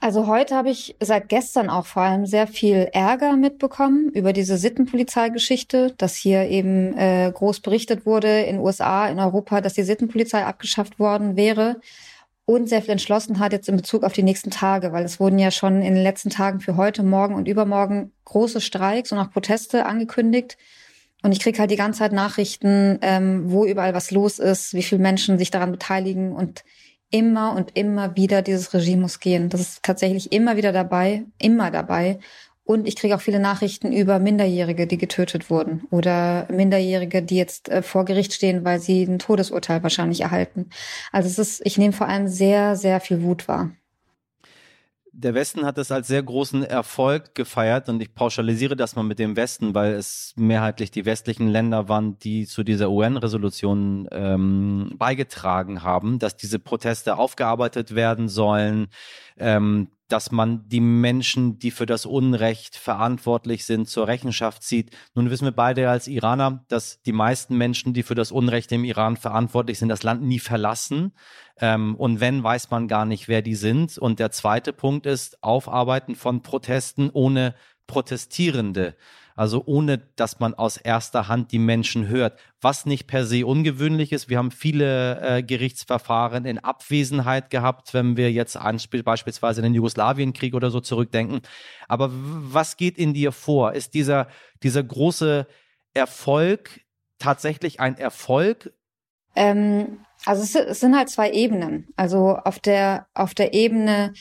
Also 0.00 0.28
heute 0.28 0.54
habe 0.54 0.70
ich 0.70 0.96
seit 1.00 1.28
gestern 1.28 1.68
auch 1.68 1.84
vor 1.84 2.02
allem 2.02 2.24
sehr 2.24 2.46
viel 2.46 2.88
Ärger 2.92 3.36
mitbekommen 3.36 4.10
über 4.10 4.32
diese 4.32 4.56
Sittenpolizeigeschichte, 4.56 5.92
dass 5.98 6.14
hier 6.14 6.48
eben 6.48 6.96
äh, 6.96 7.32
groß 7.34 7.60
berichtet 7.60 8.06
wurde 8.06 8.42
in 8.42 8.60
USA, 8.60 9.08
in 9.08 9.18
Europa, 9.18 9.60
dass 9.60 9.74
die 9.74 9.82
Sittenpolizei 9.82 10.44
abgeschafft 10.46 11.00
worden 11.00 11.36
wäre 11.36 11.80
und 12.48 12.66
sehr 12.66 12.80
viel 12.80 12.92
Entschlossenheit 12.92 13.52
jetzt 13.52 13.68
in 13.68 13.76
Bezug 13.76 14.04
auf 14.04 14.14
die 14.14 14.22
nächsten 14.22 14.50
Tage, 14.50 14.90
weil 14.90 15.04
es 15.04 15.20
wurden 15.20 15.38
ja 15.38 15.50
schon 15.50 15.82
in 15.82 15.94
den 15.94 16.02
letzten 16.02 16.30
Tagen 16.30 16.60
für 16.60 16.78
heute, 16.78 17.02
morgen 17.02 17.34
und 17.34 17.46
übermorgen 17.46 18.10
große 18.24 18.62
Streiks 18.62 19.12
und 19.12 19.18
auch 19.18 19.30
Proteste 19.30 19.84
angekündigt. 19.84 20.56
Und 21.22 21.32
ich 21.32 21.40
kriege 21.40 21.58
halt 21.58 21.70
die 21.70 21.76
ganze 21.76 21.98
Zeit 21.98 22.12
Nachrichten, 22.12 23.00
ähm, 23.02 23.52
wo 23.52 23.66
überall 23.66 23.92
was 23.92 24.12
los 24.12 24.38
ist, 24.38 24.72
wie 24.72 24.82
viele 24.82 25.02
Menschen 25.02 25.36
sich 25.36 25.50
daran 25.50 25.72
beteiligen 25.72 26.32
und 26.32 26.64
immer 27.10 27.54
und 27.54 27.76
immer 27.76 28.16
wieder 28.16 28.40
dieses 28.40 28.72
Regime 28.72 29.02
muss 29.02 29.20
gehen. 29.20 29.50
Das 29.50 29.60
ist 29.60 29.82
tatsächlich 29.82 30.32
immer 30.32 30.56
wieder 30.56 30.72
dabei, 30.72 31.26
immer 31.38 31.70
dabei. 31.70 32.18
Und 32.68 32.86
ich 32.86 32.96
kriege 32.96 33.16
auch 33.16 33.22
viele 33.22 33.40
Nachrichten 33.40 33.94
über 33.94 34.18
Minderjährige, 34.18 34.86
die 34.86 34.98
getötet 34.98 35.48
wurden 35.48 35.86
oder 35.90 36.46
Minderjährige, 36.50 37.22
die 37.22 37.36
jetzt 37.36 37.70
äh, 37.70 37.80
vor 37.80 38.04
Gericht 38.04 38.34
stehen, 38.34 38.62
weil 38.62 38.78
sie 38.78 39.04
ein 39.04 39.18
Todesurteil 39.18 39.82
wahrscheinlich 39.82 40.20
erhalten. 40.20 40.68
Also 41.10 41.28
es 41.30 41.38
ist, 41.38 41.62
ich 41.64 41.78
nehme 41.78 41.94
vor 41.94 42.08
allem 42.08 42.28
sehr, 42.28 42.76
sehr 42.76 43.00
viel 43.00 43.22
Wut 43.22 43.48
wahr 43.48 43.70
der 45.18 45.34
Westen 45.34 45.66
hat 45.66 45.78
es 45.78 45.90
als 45.90 46.06
sehr 46.06 46.22
großen 46.22 46.62
Erfolg 46.62 47.34
gefeiert 47.34 47.88
und 47.88 48.00
ich 48.00 48.14
pauschalisiere 48.14 48.76
das 48.76 48.94
mal 48.94 49.02
mit 49.02 49.18
dem 49.18 49.34
Westen, 49.34 49.74
weil 49.74 49.94
es 49.94 50.32
mehrheitlich 50.36 50.92
die 50.92 51.06
westlichen 51.06 51.48
Länder 51.48 51.88
waren, 51.88 52.20
die 52.20 52.46
zu 52.46 52.62
dieser 52.62 52.88
UN-Resolution 52.88 54.08
ähm, 54.12 54.94
beigetragen 54.96 55.82
haben, 55.82 56.20
dass 56.20 56.36
diese 56.36 56.60
Proteste 56.60 57.18
aufgearbeitet 57.18 57.96
werden 57.96 58.28
sollen, 58.28 58.86
ähm, 59.38 59.88
dass 60.08 60.32
man 60.32 60.68
die 60.68 60.80
Menschen, 60.80 61.58
die 61.58 61.70
für 61.70 61.86
das 61.86 62.06
Unrecht 62.06 62.76
verantwortlich 62.76 63.64
sind, 63.64 63.88
zur 63.88 64.08
Rechenschaft 64.08 64.62
zieht. 64.62 64.90
Nun 65.14 65.30
wissen 65.30 65.44
wir 65.44 65.52
beide 65.52 65.88
als 65.90 66.08
Iraner, 66.08 66.64
dass 66.68 67.02
die 67.02 67.12
meisten 67.12 67.56
Menschen, 67.56 67.94
die 67.94 68.02
für 68.02 68.14
das 68.14 68.32
Unrecht 68.32 68.72
im 68.72 68.84
Iran 68.84 69.16
verantwortlich 69.16 69.78
sind, 69.78 69.88
das 69.88 70.02
Land 70.02 70.22
nie 70.22 70.38
verlassen. 70.38 71.12
Ähm, 71.60 71.94
und 71.96 72.20
wenn, 72.20 72.42
weiß 72.42 72.70
man 72.70 72.88
gar 72.88 73.04
nicht, 73.04 73.28
wer 73.28 73.42
die 73.42 73.54
sind. 73.54 73.98
Und 73.98 74.18
der 74.18 74.30
zweite 74.30 74.72
Punkt 74.72 75.06
ist 75.06 75.42
Aufarbeiten 75.42 76.14
von 76.14 76.42
Protesten 76.42 77.10
ohne 77.10 77.54
Protestierende. 77.86 78.96
Also 79.38 79.62
ohne, 79.66 79.98
dass 80.16 80.40
man 80.40 80.54
aus 80.54 80.78
erster 80.78 81.28
Hand 81.28 81.52
die 81.52 81.60
Menschen 81.60 82.08
hört, 82.08 82.36
was 82.60 82.86
nicht 82.86 83.06
per 83.06 83.24
se 83.24 83.46
ungewöhnlich 83.46 84.10
ist. 84.10 84.28
Wir 84.28 84.36
haben 84.36 84.50
viele 84.50 85.20
äh, 85.20 85.42
Gerichtsverfahren 85.44 86.44
in 86.44 86.58
Abwesenheit 86.58 87.48
gehabt, 87.48 87.94
wenn 87.94 88.16
wir 88.16 88.32
jetzt 88.32 88.58
beispielsweise 89.04 89.60
in 89.60 89.62
den 89.62 89.74
Jugoslawienkrieg 89.74 90.54
oder 90.56 90.72
so 90.72 90.80
zurückdenken. 90.80 91.42
Aber 91.86 92.10
was 92.12 92.76
geht 92.76 92.98
in 92.98 93.14
dir 93.14 93.30
vor? 93.30 93.74
Ist 93.74 93.94
dieser, 93.94 94.26
dieser 94.64 94.82
große 94.82 95.46
Erfolg 95.94 96.80
tatsächlich 97.20 97.78
ein 97.78 97.96
Erfolg? 97.96 98.72
Ähm, 99.36 100.00
also 100.24 100.42
es, 100.42 100.56
es 100.56 100.80
sind 100.80 100.96
halt 100.96 101.10
zwei 101.10 101.30
Ebenen. 101.30 101.86
Also 101.94 102.38
auf 102.38 102.58
der, 102.58 103.06
auf 103.14 103.34
der 103.34 103.54
Ebene 103.54 104.14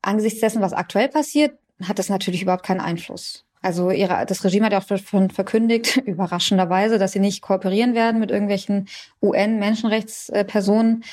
angesichts 0.00 0.40
dessen, 0.40 0.62
was 0.62 0.72
aktuell 0.72 1.10
passiert, 1.10 1.58
hat 1.86 1.98
das 1.98 2.08
natürlich 2.08 2.40
überhaupt 2.40 2.64
keinen 2.64 2.80
Einfluss. 2.80 3.44
Also 3.60 3.90
ihre, 3.90 4.24
das 4.26 4.44
Regime 4.44 4.66
hat 4.66 4.72
ja 4.72 4.78
auch 4.78 4.98
schon 4.98 5.30
verkündigt, 5.30 5.96
überraschenderweise, 6.06 6.98
dass 6.98 7.12
sie 7.12 7.20
nicht 7.20 7.42
kooperieren 7.42 7.94
werden 7.94 8.20
mit 8.20 8.30
irgendwelchen 8.30 8.88
UN-Menschenrechtspersonen. 9.22 11.04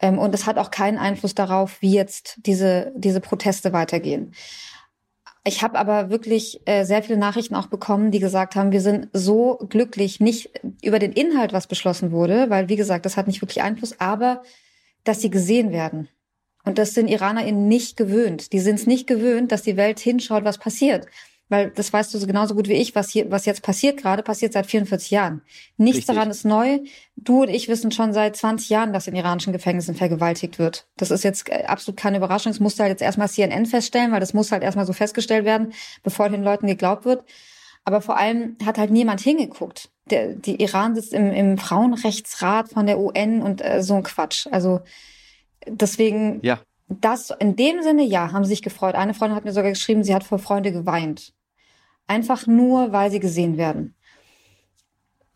Ähm, 0.00 0.18
und 0.18 0.34
es 0.34 0.46
hat 0.46 0.58
auch 0.58 0.70
keinen 0.70 0.98
Einfluss 0.98 1.34
darauf, 1.34 1.80
wie 1.80 1.92
jetzt 1.92 2.38
diese, 2.46 2.92
diese 2.96 3.20
Proteste 3.20 3.72
weitergehen. 3.72 4.32
Ich 5.46 5.62
habe 5.62 5.78
aber 5.78 6.08
wirklich 6.08 6.62
äh, 6.66 6.84
sehr 6.84 7.02
viele 7.02 7.18
Nachrichten 7.18 7.54
auch 7.54 7.66
bekommen, 7.66 8.10
die 8.10 8.18
gesagt 8.18 8.56
haben, 8.56 8.72
wir 8.72 8.80
sind 8.80 9.08
so 9.12 9.58
glücklich, 9.68 10.18
nicht 10.18 10.50
über 10.82 10.98
den 10.98 11.12
Inhalt, 11.12 11.52
was 11.52 11.66
beschlossen 11.66 12.12
wurde, 12.12 12.48
weil, 12.48 12.70
wie 12.70 12.76
gesagt, 12.76 13.04
das 13.04 13.18
hat 13.18 13.26
nicht 13.26 13.42
wirklich 13.42 13.62
Einfluss, 13.62 14.00
aber 14.00 14.42
dass 15.04 15.20
sie 15.20 15.28
gesehen 15.28 15.70
werden. 15.70 16.08
Und 16.64 16.78
das 16.78 16.94
sind 16.94 17.08
IranerInnen 17.08 17.68
nicht 17.68 17.98
gewöhnt. 17.98 18.54
Die 18.54 18.58
sind 18.58 18.76
es 18.76 18.86
nicht 18.86 19.06
gewöhnt, 19.06 19.52
dass 19.52 19.60
die 19.60 19.76
Welt 19.76 20.00
hinschaut, 20.00 20.44
was 20.44 20.56
passiert. 20.56 21.06
Weil 21.54 21.70
das 21.70 21.92
weißt 21.92 22.12
du 22.12 22.18
so 22.18 22.26
genauso 22.26 22.56
gut 22.56 22.66
wie 22.66 22.72
ich, 22.72 22.96
was 22.96 23.10
hier, 23.10 23.30
was 23.30 23.46
jetzt 23.46 23.62
passiert 23.62 23.96
gerade, 23.96 24.24
passiert 24.24 24.52
seit 24.52 24.66
44 24.66 25.12
Jahren. 25.12 25.40
Nichts 25.76 25.98
Richtig. 25.98 26.14
daran 26.16 26.28
ist 26.28 26.44
neu. 26.44 26.80
Du 27.14 27.42
und 27.42 27.48
ich 27.48 27.68
wissen 27.68 27.92
schon 27.92 28.12
seit 28.12 28.34
20 28.34 28.68
Jahren, 28.70 28.92
dass 28.92 29.06
in 29.06 29.14
iranischen 29.14 29.52
Gefängnissen 29.52 29.94
vergewaltigt 29.94 30.58
wird. 30.58 30.88
Das 30.96 31.12
ist 31.12 31.22
jetzt 31.22 31.48
äh, 31.48 31.62
absolut 31.68 31.96
keine 31.96 32.16
Überraschung. 32.16 32.50
Das 32.50 32.58
musste 32.58 32.82
halt 32.82 32.90
jetzt 32.90 33.02
erstmal 33.02 33.28
CNN 33.28 33.66
feststellen, 33.66 34.10
weil 34.10 34.18
das 34.18 34.34
muss 34.34 34.50
halt 34.50 34.64
erstmal 34.64 34.84
so 34.84 34.92
festgestellt 34.92 35.44
werden, 35.44 35.72
bevor 36.02 36.28
den 36.28 36.42
Leuten 36.42 36.66
geglaubt 36.66 37.04
wird. 37.04 37.24
Aber 37.84 38.00
vor 38.00 38.16
allem 38.16 38.56
hat 38.66 38.76
halt 38.76 38.90
niemand 38.90 39.20
hingeguckt. 39.20 39.90
Der, 40.10 40.34
die 40.34 40.60
Iran 40.60 40.96
sitzt 40.96 41.12
im, 41.12 41.30
im 41.30 41.56
Frauenrechtsrat 41.56 42.68
von 42.70 42.86
der 42.86 42.98
UN 42.98 43.42
und 43.42 43.64
äh, 43.64 43.80
so 43.80 43.94
ein 43.94 44.02
Quatsch. 44.02 44.48
Also 44.50 44.80
deswegen, 45.68 46.40
ja. 46.42 46.58
das 46.88 47.30
in 47.30 47.54
dem 47.54 47.80
Sinne, 47.84 48.02
ja, 48.02 48.32
haben 48.32 48.44
sie 48.44 48.50
sich 48.50 48.62
gefreut. 48.62 48.96
Eine 48.96 49.14
Freundin 49.14 49.36
hat 49.36 49.44
mir 49.44 49.52
sogar 49.52 49.70
geschrieben, 49.70 50.02
sie 50.02 50.16
hat 50.16 50.24
vor 50.24 50.40
Freunde 50.40 50.72
geweint. 50.72 51.32
Einfach 52.06 52.46
nur, 52.46 52.92
weil 52.92 53.10
sie 53.10 53.20
gesehen 53.20 53.56
werden. 53.56 53.94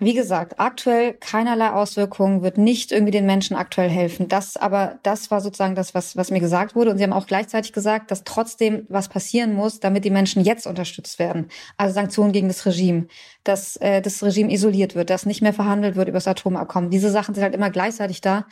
Wie 0.00 0.14
gesagt, 0.14 0.60
aktuell 0.60 1.14
keinerlei 1.14 1.72
Auswirkungen, 1.72 2.42
wird 2.42 2.56
nicht 2.56 2.92
irgendwie 2.92 3.10
den 3.10 3.26
Menschen 3.26 3.56
aktuell 3.56 3.88
helfen. 3.88 4.28
Das 4.28 4.56
aber, 4.56 5.00
das 5.02 5.32
war 5.32 5.40
sozusagen 5.40 5.74
das, 5.74 5.92
was, 5.92 6.16
was 6.16 6.30
mir 6.30 6.38
gesagt 6.38 6.76
wurde. 6.76 6.92
Und 6.92 6.98
sie 6.98 7.02
haben 7.02 7.12
auch 7.12 7.26
gleichzeitig 7.26 7.72
gesagt, 7.72 8.12
dass 8.12 8.22
trotzdem 8.22 8.86
was 8.88 9.08
passieren 9.08 9.54
muss, 9.54 9.80
damit 9.80 10.04
die 10.04 10.10
Menschen 10.10 10.44
jetzt 10.44 10.68
unterstützt 10.68 11.18
werden. 11.18 11.48
Also 11.76 11.94
Sanktionen 11.94 12.30
gegen 12.30 12.46
das 12.46 12.64
Regime, 12.64 13.08
dass 13.42 13.74
äh, 13.78 14.00
das 14.00 14.22
Regime 14.22 14.52
isoliert 14.52 14.94
wird, 14.94 15.10
dass 15.10 15.26
nicht 15.26 15.42
mehr 15.42 15.52
verhandelt 15.52 15.96
wird 15.96 16.06
über 16.06 16.18
das 16.18 16.28
Atomabkommen. 16.28 16.90
Diese 16.90 17.10
Sachen 17.10 17.34
sind 17.34 17.42
halt 17.42 17.54
immer 17.56 17.70
gleichzeitig 17.70 18.20
da. 18.20 18.46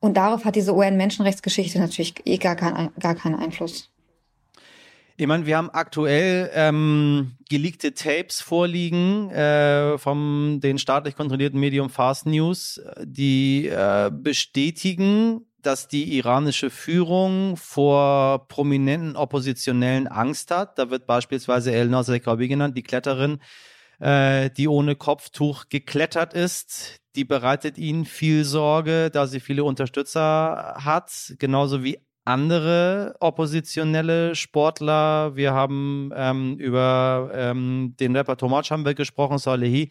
Und 0.00 0.16
darauf 0.16 0.44
hat 0.44 0.56
diese 0.56 0.74
UN-Menschenrechtsgeschichte 0.74 1.78
natürlich 1.78 2.26
eh 2.26 2.38
gar, 2.38 2.56
kein, 2.56 2.90
gar 2.98 3.14
keinen 3.14 3.36
Einfluss. 3.36 3.92
Ich 5.20 5.26
meine, 5.26 5.46
wir 5.46 5.56
haben 5.56 5.70
aktuell 5.70 6.48
ähm, 6.54 7.32
geleakte 7.48 7.92
Tapes 7.92 8.40
vorliegen 8.40 9.28
äh, 9.30 9.98
vom 9.98 10.60
den 10.62 10.78
staatlich 10.78 11.16
kontrollierten 11.16 11.58
Medium 11.58 11.90
Fast 11.90 12.24
News, 12.26 12.80
die 13.02 13.66
äh, 13.66 14.12
bestätigen, 14.12 15.44
dass 15.60 15.88
die 15.88 16.16
iranische 16.16 16.70
Führung 16.70 17.56
vor 17.56 18.46
prominenten 18.46 19.16
Oppositionellen 19.16 20.06
Angst 20.06 20.52
hat. 20.52 20.78
Da 20.78 20.88
wird 20.88 21.08
beispielsweise 21.08 21.72
El 21.72 21.88
Nasser 21.88 22.20
Kabi 22.20 22.46
genannt, 22.46 22.76
die 22.76 22.84
Kletterin, 22.84 23.40
äh, 23.98 24.50
die 24.50 24.68
ohne 24.68 24.94
Kopftuch 24.94 25.64
geklettert 25.68 26.32
ist. 26.32 27.00
Die 27.16 27.24
bereitet 27.24 27.76
ihnen 27.76 28.04
viel 28.04 28.44
Sorge, 28.44 29.10
da 29.12 29.26
sie 29.26 29.40
viele 29.40 29.64
Unterstützer 29.64 30.76
hat, 30.78 31.34
genauso 31.40 31.82
wie 31.82 31.98
andere 32.28 33.16
oppositionelle 33.20 34.34
Sportler. 34.34 35.34
Wir 35.34 35.54
haben 35.54 36.10
ähm, 36.14 36.56
über 36.58 37.30
ähm, 37.32 37.94
den 37.98 38.14
Rapper 38.14 38.36
Tomatsch 38.36 38.70
haben 38.70 38.84
wir 38.84 38.94
gesprochen, 38.94 39.38
Salehi, 39.38 39.90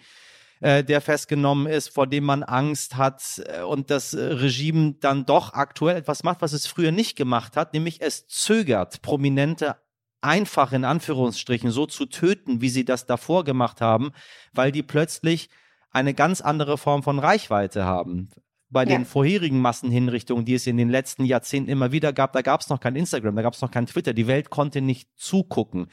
äh, 0.59 0.83
der 0.83 1.01
festgenommen 1.01 1.65
ist, 1.65 1.89
vor 1.89 2.05
dem 2.05 2.25
man 2.25 2.43
Angst 2.43 2.95
hat 2.95 3.41
äh, 3.47 3.63
und 3.63 3.89
das 3.89 4.15
Regime 4.15 4.93
dann 4.99 5.25
doch 5.25 5.53
aktuell 5.53 5.97
etwas 5.97 6.23
macht, 6.23 6.41
was 6.41 6.53
es 6.53 6.67
früher 6.67 6.91
nicht 6.91 7.17
gemacht 7.17 7.57
hat, 7.57 7.73
nämlich 7.73 8.01
es 8.01 8.27
zögert, 8.27 9.01
prominente 9.01 9.75
einfach 10.21 10.73
in 10.73 10.85
Anführungsstrichen 10.85 11.71
so 11.71 11.87
zu 11.87 12.05
töten, 12.05 12.61
wie 12.61 12.69
sie 12.69 12.85
das 12.85 13.07
davor 13.07 13.45
gemacht 13.45 13.81
haben, 13.81 14.11
weil 14.53 14.71
die 14.71 14.83
plötzlich 14.83 15.49
eine 15.91 16.13
ganz 16.13 16.41
andere 16.41 16.77
Form 16.77 17.01
von 17.01 17.17
Reichweite 17.17 17.85
haben 17.85 18.29
bei 18.69 18.83
ja. 18.83 18.97
den 18.97 19.05
vorherigen 19.05 19.59
Massenhinrichtungen, 19.59 20.45
die 20.45 20.55
es 20.55 20.67
in 20.67 20.77
den 20.77 20.89
letzten 20.89 21.25
Jahrzehnten 21.25 21.69
immer 21.69 21.91
wieder 21.91 22.13
gab, 22.13 22.33
da 22.33 22.41
gab 22.41 22.61
es 22.61 22.69
noch 22.69 22.79
kein 22.79 22.95
Instagram, 22.95 23.35
da 23.35 23.41
gab 23.41 23.53
es 23.53 23.61
noch 23.61 23.71
kein 23.71 23.85
Twitter, 23.85 24.13
die 24.13 24.27
Welt 24.27 24.49
konnte 24.49 24.81
nicht 24.81 25.09
zugucken. 25.15 25.87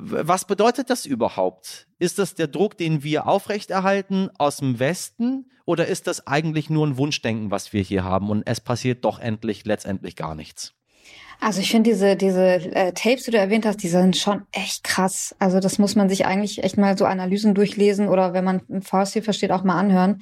Was 0.00 0.44
bedeutet 0.44 0.90
das 0.90 1.06
überhaupt? 1.06 1.88
Ist 1.98 2.20
das 2.20 2.36
der 2.36 2.46
Druck, 2.46 2.78
den 2.78 3.02
wir 3.02 3.26
aufrechterhalten 3.26 4.30
aus 4.38 4.58
dem 4.58 4.78
Westen 4.78 5.50
oder 5.64 5.86
ist 5.86 6.06
das 6.06 6.26
eigentlich 6.26 6.70
nur 6.70 6.86
ein 6.86 6.96
Wunschdenken, 6.96 7.50
was 7.50 7.72
wir 7.72 7.82
hier 7.82 8.04
haben 8.04 8.30
und 8.30 8.44
es 8.46 8.60
passiert 8.60 9.04
doch 9.04 9.18
endlich 9.18 9.64
letztendlich 9.64 10.14
gar 10.14 10.36
nichts? 10.36 10.74
Also 11.40 11.60
ich 11.60 11.70
finde 11.70 11.90
diese 11.90 12.16
diese 12.16 12.44
äh, 12.74 12.92
Tapes, 12.92 13.24
die 13.24 13.32
du 13.32 13.38
erwähnt 13.38 13.66
hast, 13.66 13.82
die 13.82 13.88
sind 13.88 14.16
schon 14.16 14.42
echt 14.52 14.84
krass. 14.84 15.34
Also 15.38 15.58
das 15.58 15.78
muss 15.78 15.96
man 15.96 16.08
sich 16.08 16.26
eigentlich 16.26 16.62
echt 16.62 16.78
mal 16.78 16.96
so 16.96 17.04
Analysen 17.04 17.54
durchlesen 17.54 18.08
oder 18.08 18.32
wenn 18.32 18.44
man 18.44 18.82
Farsi 18.82 19.20
versteht 19.20 19.50
auch 19.50 19.64
mal 19.64 19.78
anhören 19.78 20.20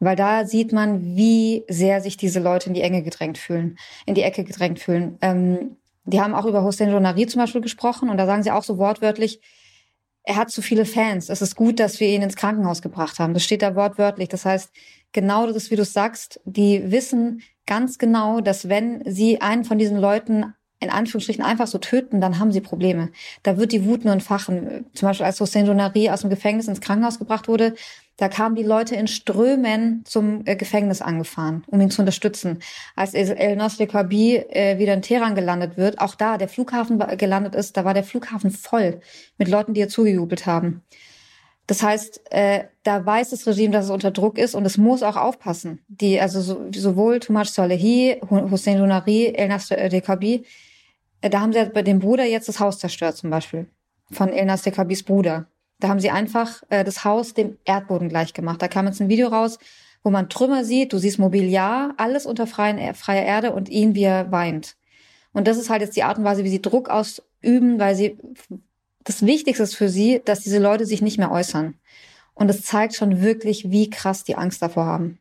weil 0.00 0.16
da 0.16 0.46
sieht 0.46 0.72
man, 0.72 1.16
wie 1.16 1.64
sehr 1.68 2.00
sich 2.00 2.16
diese 2.16 2.40
Leute 2.40 2.68
in 2.68 2.74
die 2.74 2.80
Enge 2.80 3.02
gedrängt 3.02 3.38
fühlen, 3.38 3.78
in 4.06 4.14
die 4.14 4.22
Ecke 4.22 4.44
gedrängt 4.44 4.80
fühlen. 4.80 5.18
Ähm, 5.20 5.76
die 6.04 6.20
haben 6.20 6.34
auch 6.34 6.46
über 6.46 6.64
Hossein 6.64 6.90
Jonari 6.90 7.26
zum 7.26 7.40
Beispiel 7.40 7.60
gesprochen 7.60 8.08
und 8.08 8.16
da 8.16 8.26
sagen 8.26 8.42
sie 8.42 8.50
auch 8.50 8.64
so 8.64 8.78
wortwörtlich, 8.78 9.40
er 10.22 10.36
hat 10.36 10.50
zu 10.50 10.62
viele 10.62 10.84
Fans. 10.84 11.28
Es 11.28 11.42
ist 11.42 11.56
gut, 11.56 11.80
dass 11.80 12.00
wir 12.00 12.08
ihn 12.08 12.22
ins 12.22 12.36
Krankenhaus 12.36 12.82
gebracht 12.82 13.18
haben. 13.18 13.34
Das 13.34 13.44
steht 13.44 13.62
da 13.62 13.74
wortwörtlich. 13.74 14.28
Das 14.28 14.44
heißt, 14.44 14.70
genau 15.12 15.50
das, 15.50 15.70
wie 15.70 15.76
du 15.76 15.84
sagst, 15.84 16.40
die 16.44 16.90
wissen 16.90 17.42
ganz 17.66 17.98
genau, 17.98 18.40
dass 18.40 18.68
wenn 18.68 19.02
sie 19.06 19.40
einen 19.40 19.64
von 19.64 19.78
diesen 19.78 19.98
Leuten 19.98 20.54
in 20.80 20.90
Anführungsstrichen 20.90 21.44
einfach 21.44 21.66
so 21.66 21.78
töten, 21.78 22.20
dann 22.20 22.38
haben 22.38 22.52
sie 22.52 22.62
Probleme. 22.62 23.10
Da 23.42 23.58
wird 23.58 23.72
die 23.72 23.84
Wut 23.84 24.04
nur 24.04 24.14
entfachen. 24.14 24.86
Zum 24.94 25.08
Beispiel 25.08 25.26
als 25.26 25.40
Hossein 25.40 25.66
Jonari 25.66 26.08
aus 26.08 26.22
dem 26.22 26.30
Gefängnis 26.30 26.68
ins 26.68 26.80
Krankenhaus 26.80 27.18
gebracht 27.18 27.48
wurde, 27.48 27.74
da 28.20 28.28
kamen 28.28 28.54
die 28.54 28.62
Leute 28.62 28.94
in 28.96 29.06
Strömen 29.06 30.04
zum 30.04 30.42
äh, 30.44 30.54
Gefängnis 30.54 31.00
angefahren, 31.00 31.64
um 31.68 31.80
ihn 31.80 31.90
zu 31.90 32.02
unterstützen. 32.02 32.58
Als 32.94 33.14
El 33.14 33.56
Nosri 33.56 33.86
Kabi 33.86 34.36
äh, 34.36 34.78
wieder 34.78 34.92
in 34.92 35.00
Teheran 35.00 35.34
gelandet 35.34 35.78
wird, 35.78 35.98
auch 36.00 36.14
da 36.14 36.36
der 36.36 36.48
Flughafen 36.48 36.98
gelandet 37.16 37.54
ist, 37.54 37.78
da 37.78 37.86
war 37.86 37.94
der 37.94 38.04
Flughafen 38.04 38.50
voll 38.50 39.00
mit 39.38 39.48
Leuten, 39.48 39.72
die 39.72 39.80
ihr 39.80 39.88
zugejubelt 39.88 40.44
haben. 40.44 40.82
Das 41.66 41.82
heißt, 41.82 42.20
äh, 42.30 42.64
da 42.82 43.06
weiß 43.06 43.30
das 43.30 43.46
Regime, 43.46 43.72
dass 43.72 43.86
es 43.86 43.90
unter 43.90 44.10
Druck 44.10 44.36
ist 44.36 44.54
und 44.54 44.66
es 44.66 44.76
muss 44.76 45.02
auch 45.02 45.16
aufpassen. 45.16 45.78
Die, 45.88 46.20
also 46.20 46.42
so, 46.42 46.66
sowohl 46.74 47.20
Toumaj 47.20 47.48
Salehi, 47.48 48.20
Hussein 48.28 48.78
Lunari, 48.78 49.28
El 49.28 49.48
Nasr 49.48 49.88
Dekabi, 49.88 50.44
äh, 51.22 51.30
da 51.30 51.40
haben 51.40 51.54
sie 51.54 51.64
bei 51.72 51.82
dem 51.82 52.00
Bruder 52.00 52.26
jetzt 52.26 52.48
das 52.50 52.60
Haus 52.60 52.78
zerstört 52.80 53.16
zum 53.16 53.30
Beispiel. 53.30 53.66
Von 54.10 54.28
El 54.28 54.44
Nasr 54.44 54.64
Dekabis 54.64 55.04
Bruder. 55.04 55.46
Da 55.80 55.88
haben 55.88 56.00
sie 56.00 56.10
einfach 56.10 56.62
äh, 56.68 56.84
das 56.84 57.04
Haus 57.04 57.34
dem 57.34 57.58
Erdboden 57.64 58.08
gleich 58.08 58.34
gemacht. 58.34 58.62
Da 58.62 58.68
kam 58.68 58.86
jetzt 58.86 59.00
ein 59.00 59.08
Video 59.08 59.28
raus, 59.28 59.58
wo 60.02 60.10
man 60.10 60.28
Trümmer 60.28 60.64
sieht, 60.64 60.92
du 60.92 60.98
siehst 60.98 61.18
Mobiliar, 61.18 61.94
alles 61.96 62.26
unter 62.26 62.46
freien, 62.46 62.94
freier 62.94 63.24
Erde 63.24 63.52
und 63.52 63.68
ihn, 63.68 63.94
wie 63.94 64.04
er 64.04 64.30
weint. 64.30 64.76
Und 65.32 65.46
das 65.46 65.58
ist 65.58 65.70
halt 65.70 65.82
jetzt 65.82 65.96
die 65.96 66.02
Art 66.02 66.18
und 66.18 66.24
Weise, 66.24 66.44
wie 66.44 66.50
sie 66.50 66.62
Druck 66.62 66.88
ausüben, 66.88 67.78
weil 67.78 67.94
sie, 67.94 68.18
das 69.04 69.24
Wichtigste 69.24 69.62
ist 69.62 69.76
für 69.76 69.88
sie, 69.88 70.20
dass 70.24 70.40
diese 70.40 70.58
Leute 70.58 70.86
sich 70.86 71.02
nicht 71.02 71.18
mehr 71.18 71.30
äußern. 71.30 71.74
Und 72.34 72.48
es 72.48 72.62
zeigt 72.62 72.94
schon 72.94 73.20
wirklich, 73.20 73.70
wie 73.70 73.90
krass 73.90 74.24
die 74.24 74.36
Angst 74.36 74.62
davor 74.62 74.86
haben. 74.86 75.18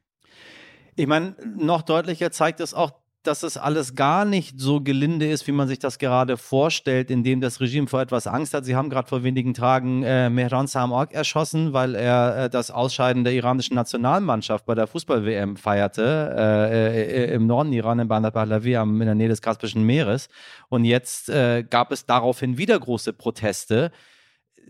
Ich 0.96 1.08
meine, 1.08 1.36
noch 1.56 1.82
deutlicher 1.82 2.32
zeigt 2.32 2.60
es 2.60 2.74
auch 2.74 2.92
dass 3.24 3.44
es 3.44 3.58
alles 3.58 3.96
gar 3.96 4.24
nicht 4.24 4.60
so 4.60 4.80
gelinde 4.80 5.30
ist, 5.30 5.46
wie 5.48 5.52
man 5.52 5.68
sich 5.68 5.80
das 5.80 6.00
gerade 6.00 6.38
vorstellt, 6.38 7.12
indem 7.12 7.42
das 7.42 7.60
Regime 7.60 7.88
vor 7.88 8.02
etwas 8.02 8.28
Angst 8.28 8.54
hat. 8.54 8.64
Sie 8.64 8.76
haben 8.76 8.90
gerade 8.90 9.08
vor 9.08 9.24
wenigen 9.24 9.54
Tagen 9.54 10.04
äh, 10.04 10.30
Mehran 10.30 10.68
Samorg 10.68 11.14
erschossen, 11.14 11.74
weil 11.74 11.96
er 11.96 12.46
äh, 12.46 12.50
das 12.50 12.72
Ausscheiden 12.72 13.24
der 13.24 13.34
iranischen 13.34 13.76
Nationalmannschaft 13.76 14.66
bei 14.66 14.74
der 14.76 14.88
Fußball-WM 14.88 15.58
feierte, 15.58 16.34
äh, 16.38 17.26
äh, 17.26 17.34
im 17.34 17.46
Norden 17.46 17.74
Iran, 17.74 18.00
in 18.00 18.08
Bandar 18.08 18.32
Pahlavi, 18.32 18.74
in 18.74 19.00
der 19.00 19.16
Nähe 19.16 19.30
des 19.30 19.42
Kaspischen 19.42 19.84
Meeres. 19.84 20.30
Und 20.70 20.86
jetzt 20.86 21.30
äh, 21.30 21.64
gab 21.64 21.92
es 21.92 22.06
daraufhin 22.06 22.58
wieder 22.58 22.80
große 22.80 23.12
Proteste 23.12 23.92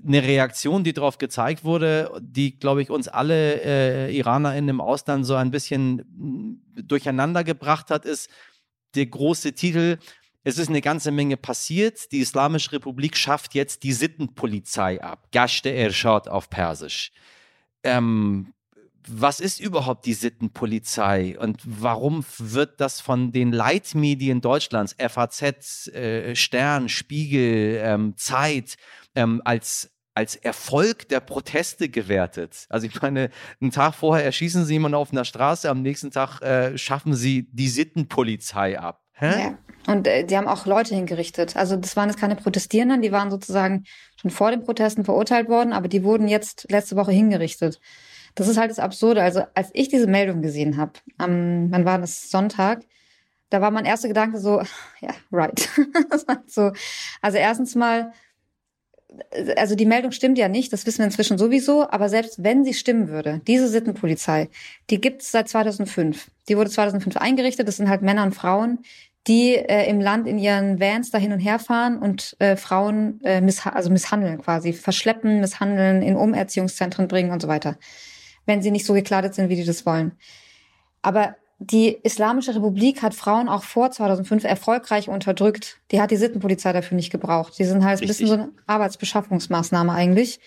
eine 0.06 0.24
Reaktion, 0.24 0.84
die 0.84 0.94
darauf 0.94 1.18
gezeigt 1.18 1.64
wurde, 1.64 2.12
die, 2.22 2.58
glaube 2.58 2.82
ich, 2.82 2.90
uns 2.90 3.08
alle 3.08 3.62
äh, 3.64 4.16
IranerInnen 4.16 4.70
im 4.70 4.82
Ausland 4.82 5.26
so 5.26 5.36
ein 5.36 5.52
bisschen 5.52 6.06
mm, 6.18 6.88
durcheinander 6.88 7.44
gebracht 7.44 7.92
hat, 7.92 8.06
ist 8.06 8.30
der 8.96 9.06
große 9.06 9.54
Titel. 9.54 9.98
Es 10.44 10.58
ist 10.58 10.70
eine 10.70 10.82
ganze 10.82 11.12
Menge 11.12 11.38
passiert. 11.38 12.12
Die 12.12 12.20
Islamische 12.20 12.72
Republik 12.72 13.18
schafft 13.18 13.54
jetzt 13.54 13.84
die 13.84 13.94
Sittenpolizei 13.94 15.02
ab. 15.02 15.28
Gashte 15.32 15.70
Ershad 15.72 16.28
auf 16.28 16.50
Persisch. 16.50 17.12
Ähm, 17.84 18.54
was 19.12 19.40
ist 19.40 19.60
überhaupt 19.60 20.06
die 20.06 20.14
Sittenpolizei 20.14 21.38
und 21.40 21.62
warum 21.66 22.24
wird 22.38 22.80
das 22.80 23.02
von 23.02 23.32
den 23.32 23.52
Leitmedien 23.52 24.42
Deutschlands, 24.42 24.96
FAZ, 24.98 25.88
äh, 25.88 26.36
Stern, 26.36 26.90
Spiegel, 26.90 27.80
ähm, 27.84 28.16
Zeit, 28.18 28.76
ähm, 29.16 29.42
als 29.46 29.92
als 30.16 30.36
Erfolg 30.36 31.08
der 31.08 31.22
Proteste 31.22 31.88
gewertet. 31.88 32.66
Also 32.68 32.88
ich 32.88 33.02
meine, 33.02 33.30
einen 33.62 33.72
Tag 33.72 33.94
vorher 33.94 34.26
erschießen 34.26 34.66
sie 34.66 34.74
jemanden 34.74 34.96
auf 34.96 35.14
einer 35.14 35.24
Straße, 35.24 35.70
am 35.70 35.82
nächsten 35.82 36.12
Tag 36.12 36.42
äh, 36.42 36.78
schaffen 36.78 37.14
sie 37.14 37.48
die 37.54 37.70
Sittenpolizei 37.70 38.78
ab. 38.78 39.02
Hä? 39.14 39.42
Ja. 39.42 39.58
Und 39.88 40.08
äh, 40.08 40.26
die 40.26 40.36
haben 40.36 40.48
auch 40.48 40.66
Leute 40.66 40.94
hingerichtet. 40.94 41.56
Also 41.56 41.78
das 41.78 41.96
waren 41.96 42.10
jetzt 42.10 42.20
keine 42.20 42.36
Protestierenden, 42.36 43.02
die 43.02 43.12
waren 43.12 43.32
sozusagen 43.32 43.86
schon 44.20 44.30
vor 44.30 44.52
den 44.52 44.64
Protesten 44.64 45.06
verurteilt 45.06 45.48
worden, 45.48 45.72
aber 45.72 45.88
die 45.88 46.04
wurden 46.04 46.28
jetzt 46.28 46.68
letzte 46.70 46.98
Woche 46.98 47.12
hingerichtet. 47.12 47.80
Das 48.36 48.48
ist 48.48 48.58
halt 48.58 48.72
das 48.72 48.80
Absurde. 48.80 49.22
Also 49.22 49.44
als 49.54 49.70
ich 49.74 49.90
diese 49.90 50.08
Meldung 50.08 50.42
gesehen 50.42 50.78
habe, 50.78 50.94
am, 51.18 51.72
wann 51.72 51.86
war 51.86 52.00
das 52.00 52.30
Sonntag, 52.30 52.82
da 53.50 53.62
war 53.62 53.72
mein 53.72 53.86
erster 53.86 54.08
Gedanke 54.08 54.40
so, 54.40 54.62
ja, 55.02 55.12
right. 55.32 55.70
so, 56.48 56.72
also 57.22 57.38
erstens 57.38 57.76
mal, 57.76 58.14
also 59.58 59.76
die 59.76 59.86
Meldung 59.86 60.12
stimmt 60.12 60.38
ja 60.38 60.48
nicht, 60.48 60.72
das 60.72 60.86
wissen 60.86 61.00
wir 61.00 61.06
inzwischen 61.06 61.38
sowieso, 61.38 61.90
aber 61.90 62.10
selbst 62.10 62.44
wenn 62.44 62.64
sie 62.64 62.74
stimmen 62.74 63.10
würde, 63.10 63.42
diese 63.48 63.68
Sittenpolizei, 63.68 64.50
die 64.90 65.02
gibt 65.02 65.24
es 65.24 65.32
seit 65.32 65.50
2005. 65.50 66.30
Die 66.48 66.58
wurde 66.58 66.70
2005 66.70 67.18
eingerichtet, 67.18 67.68
das 67.68 67.78
sind 67.78 67.90
halt 67.90 68.02
Männer 68.02 68.24
und 68.24 68.36
Frauen, 68.36 68.80
die 69.28 69.56
äh, 69.56 69.90
im 69.90 70.00
Land 70.00 70.28
in 70.28 70.38
ihren 70.38 70.80
Vans 70.80 71.12
da 71.12 71.18
hin 71.18 71.34
und 71.34 71.40
her 71.40 71.60
fahren 71.60 72.00
und 72.00 72.36
äh, 72.40 72.56
Frauen 72.56 73.20
äh, 73.24 73.42
missha 73.42 73.72
also 73.72 73.90
misshandeln 73.90 74.42
quasi, 74.42 74.74
verschleppen, 74.74 75.42
misshandeln, 75.42 76.02
in 76.02 76.16
Umerziehungszentren 76.16 77.08
bringen 77.08 77.32
und 77.32 77.42
so 77.42 77.48
weiter, 77.48 77.78
wenn 78.46 78.62
sie 78.62 78.72
nicht 78.72 78.86
so 78.86 78.94
gekleidet 78.94 79.36
sind, 79.36 79.50
wie 79.50 79.56
die 79.56 79.66
das 79.66 79.86
wollen. 79.86 80.14
Aber 81.02 81.36
die 81.60 81.98
Islamische 82.04 82.56
Republik 82.56 83.02
hat 83.02 83.14
Frauen 83.14 83.50
auch 83.50 83.64
vor 83.64 83.92
2005 83.92 84.46
erfolgreich 84.46 85.10
unterdrückt. 85.10 85.80
Die 85.92 86.02
hat 86.02 86.10
die 86.10 86.16
Sittenpolizei 86.16 86.72
dafür 86.72 86.96
nicht 86.96 87.12
gebraucht. 87.12 87.60
Die 87.60 87.66
sind 87.66 87.84
halt 87.84 88.00
Richtig. 88.00 88.08
ein 88.08 88.10
bisschen 88.10 88.28
so 88.28 88.34
eine 88.34 88.50
Arbeitsbeschaffungsmaßnahme 88.66 89.92
eigentlich. 89.92 90.40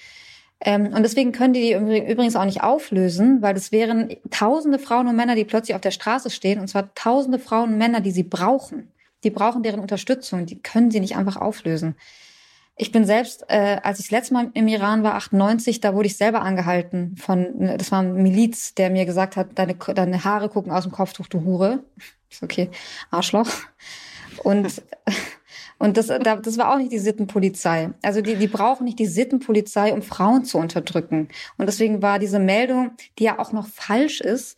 Ähm, 0.65 0.87
und 0.95 1.03
deswegen 1.03 1.33
können 1.33 1.53
die 1.53 1.61
die 1.61 2.11
übrigens 2.11 2.35
auch 2.35 2.45
nicht 2.45 2.63
auflösen, 2.63 3.43
weil 3.43 3.53
das 3.53 3.73
wären 3.73 4.17
tausende 4.31 4.79
Frauen 4.79 5.09
und 5.09 5.17
Männer, 5.17 5.35
die 5.35 5.45
plötzlich 5.45 5.75
auf 5.75 5.81
der 5.81 5.91
Straße 5.91 6.31
stehen, 6.31 6.61
und 6.61 6.69
zwar 6.69 6.95
tausende 6.95 7.39
Frauen 7.39 7.73
und 7.73 7.79
Männer, 7.79 8.01
die 8.01 8.13
sie 8.13 8.23
brauchen. 8.23 8.89
Die 9.25 9.31
brauchen 9.31 9.63
deren 9.63 9.81
Unterstützung, 9.81 10.47
die 10.47 10.61
können 10.61 10.91
sie 10.91 11.01
nicht 11.01 11.17
einfach 11.17 11.37
auflösen. 11.37 11.97
Ich 12.77 12.91
bin 12.91 13.05
selbst, 13.05 13.45
äh, 13.49 13.79
als 13.83 13.99
ich 13.99 14.07
das 14.07 14.11
letzte 14.11 14.35
Mal 14.35 14.51
im 14.55 14.67
Iran 14.67 15.03
war, 15.03 15.15
98, 15.15 15.81
da 15.81 15.95
wurde 15.95 16.07
ich 16.07 16.17
selber 16.17 16.41
angehalten 16.41 17.17
von, 17.17 17.77
das 17.77 17.93
war 17.93 18.01
ein 18.01 18.15
Miliz, 18.15 18.75
der 18.75 18.91
mir 18.91 19.05
gesagt 19.05 19.37
hat, 19.37 19.59
deine, 19.59 19.75
deine 19.75 20.25
Haare 20.25 20.49
gucken 20.49 20.73
aus 20.73 20.85
dem 20.85 20.93
Kopftuch, 20.93 21.27
du 21.27 21.45
Hure. 21.45 21.85
Ist 22.31 22.43
okay, 22.43 22.71
Arschloch. 23.11 23.49
Und, 24.43 24.83
und 25.79 25.97
das, 25.99 26.07
das 26.07 26.59
war 26.59 26.73
auch 26.73 26.79
nicht 26.79 26.93
die 26.93 26.99
Sittenpolizei. 26.99 27.91
Also 28.03 28.23
die, 28.23 28.37
die 28.37 28.49
brauchen 28.49 28.85
nicht 28.85 28.99
die 28.99 29.07
Sittenpolizei, 29.07 29.93
um 29.93 30.01
Frauen 30.01 30.47
zu 30.47 30.57
unterdrücken. 30.57 31.29
Und 31.59 31.67
deswegen 31.67 32.01
war 32.01 32.19
diese 32.19 32.39
Meldung, 32.39 32.93
die 33.19 33.25
ja 33.25 33.39
auch 33.39 33.53
noch 33.53 33.67
falsch 33.67 34.23
ist, 34.23 34.57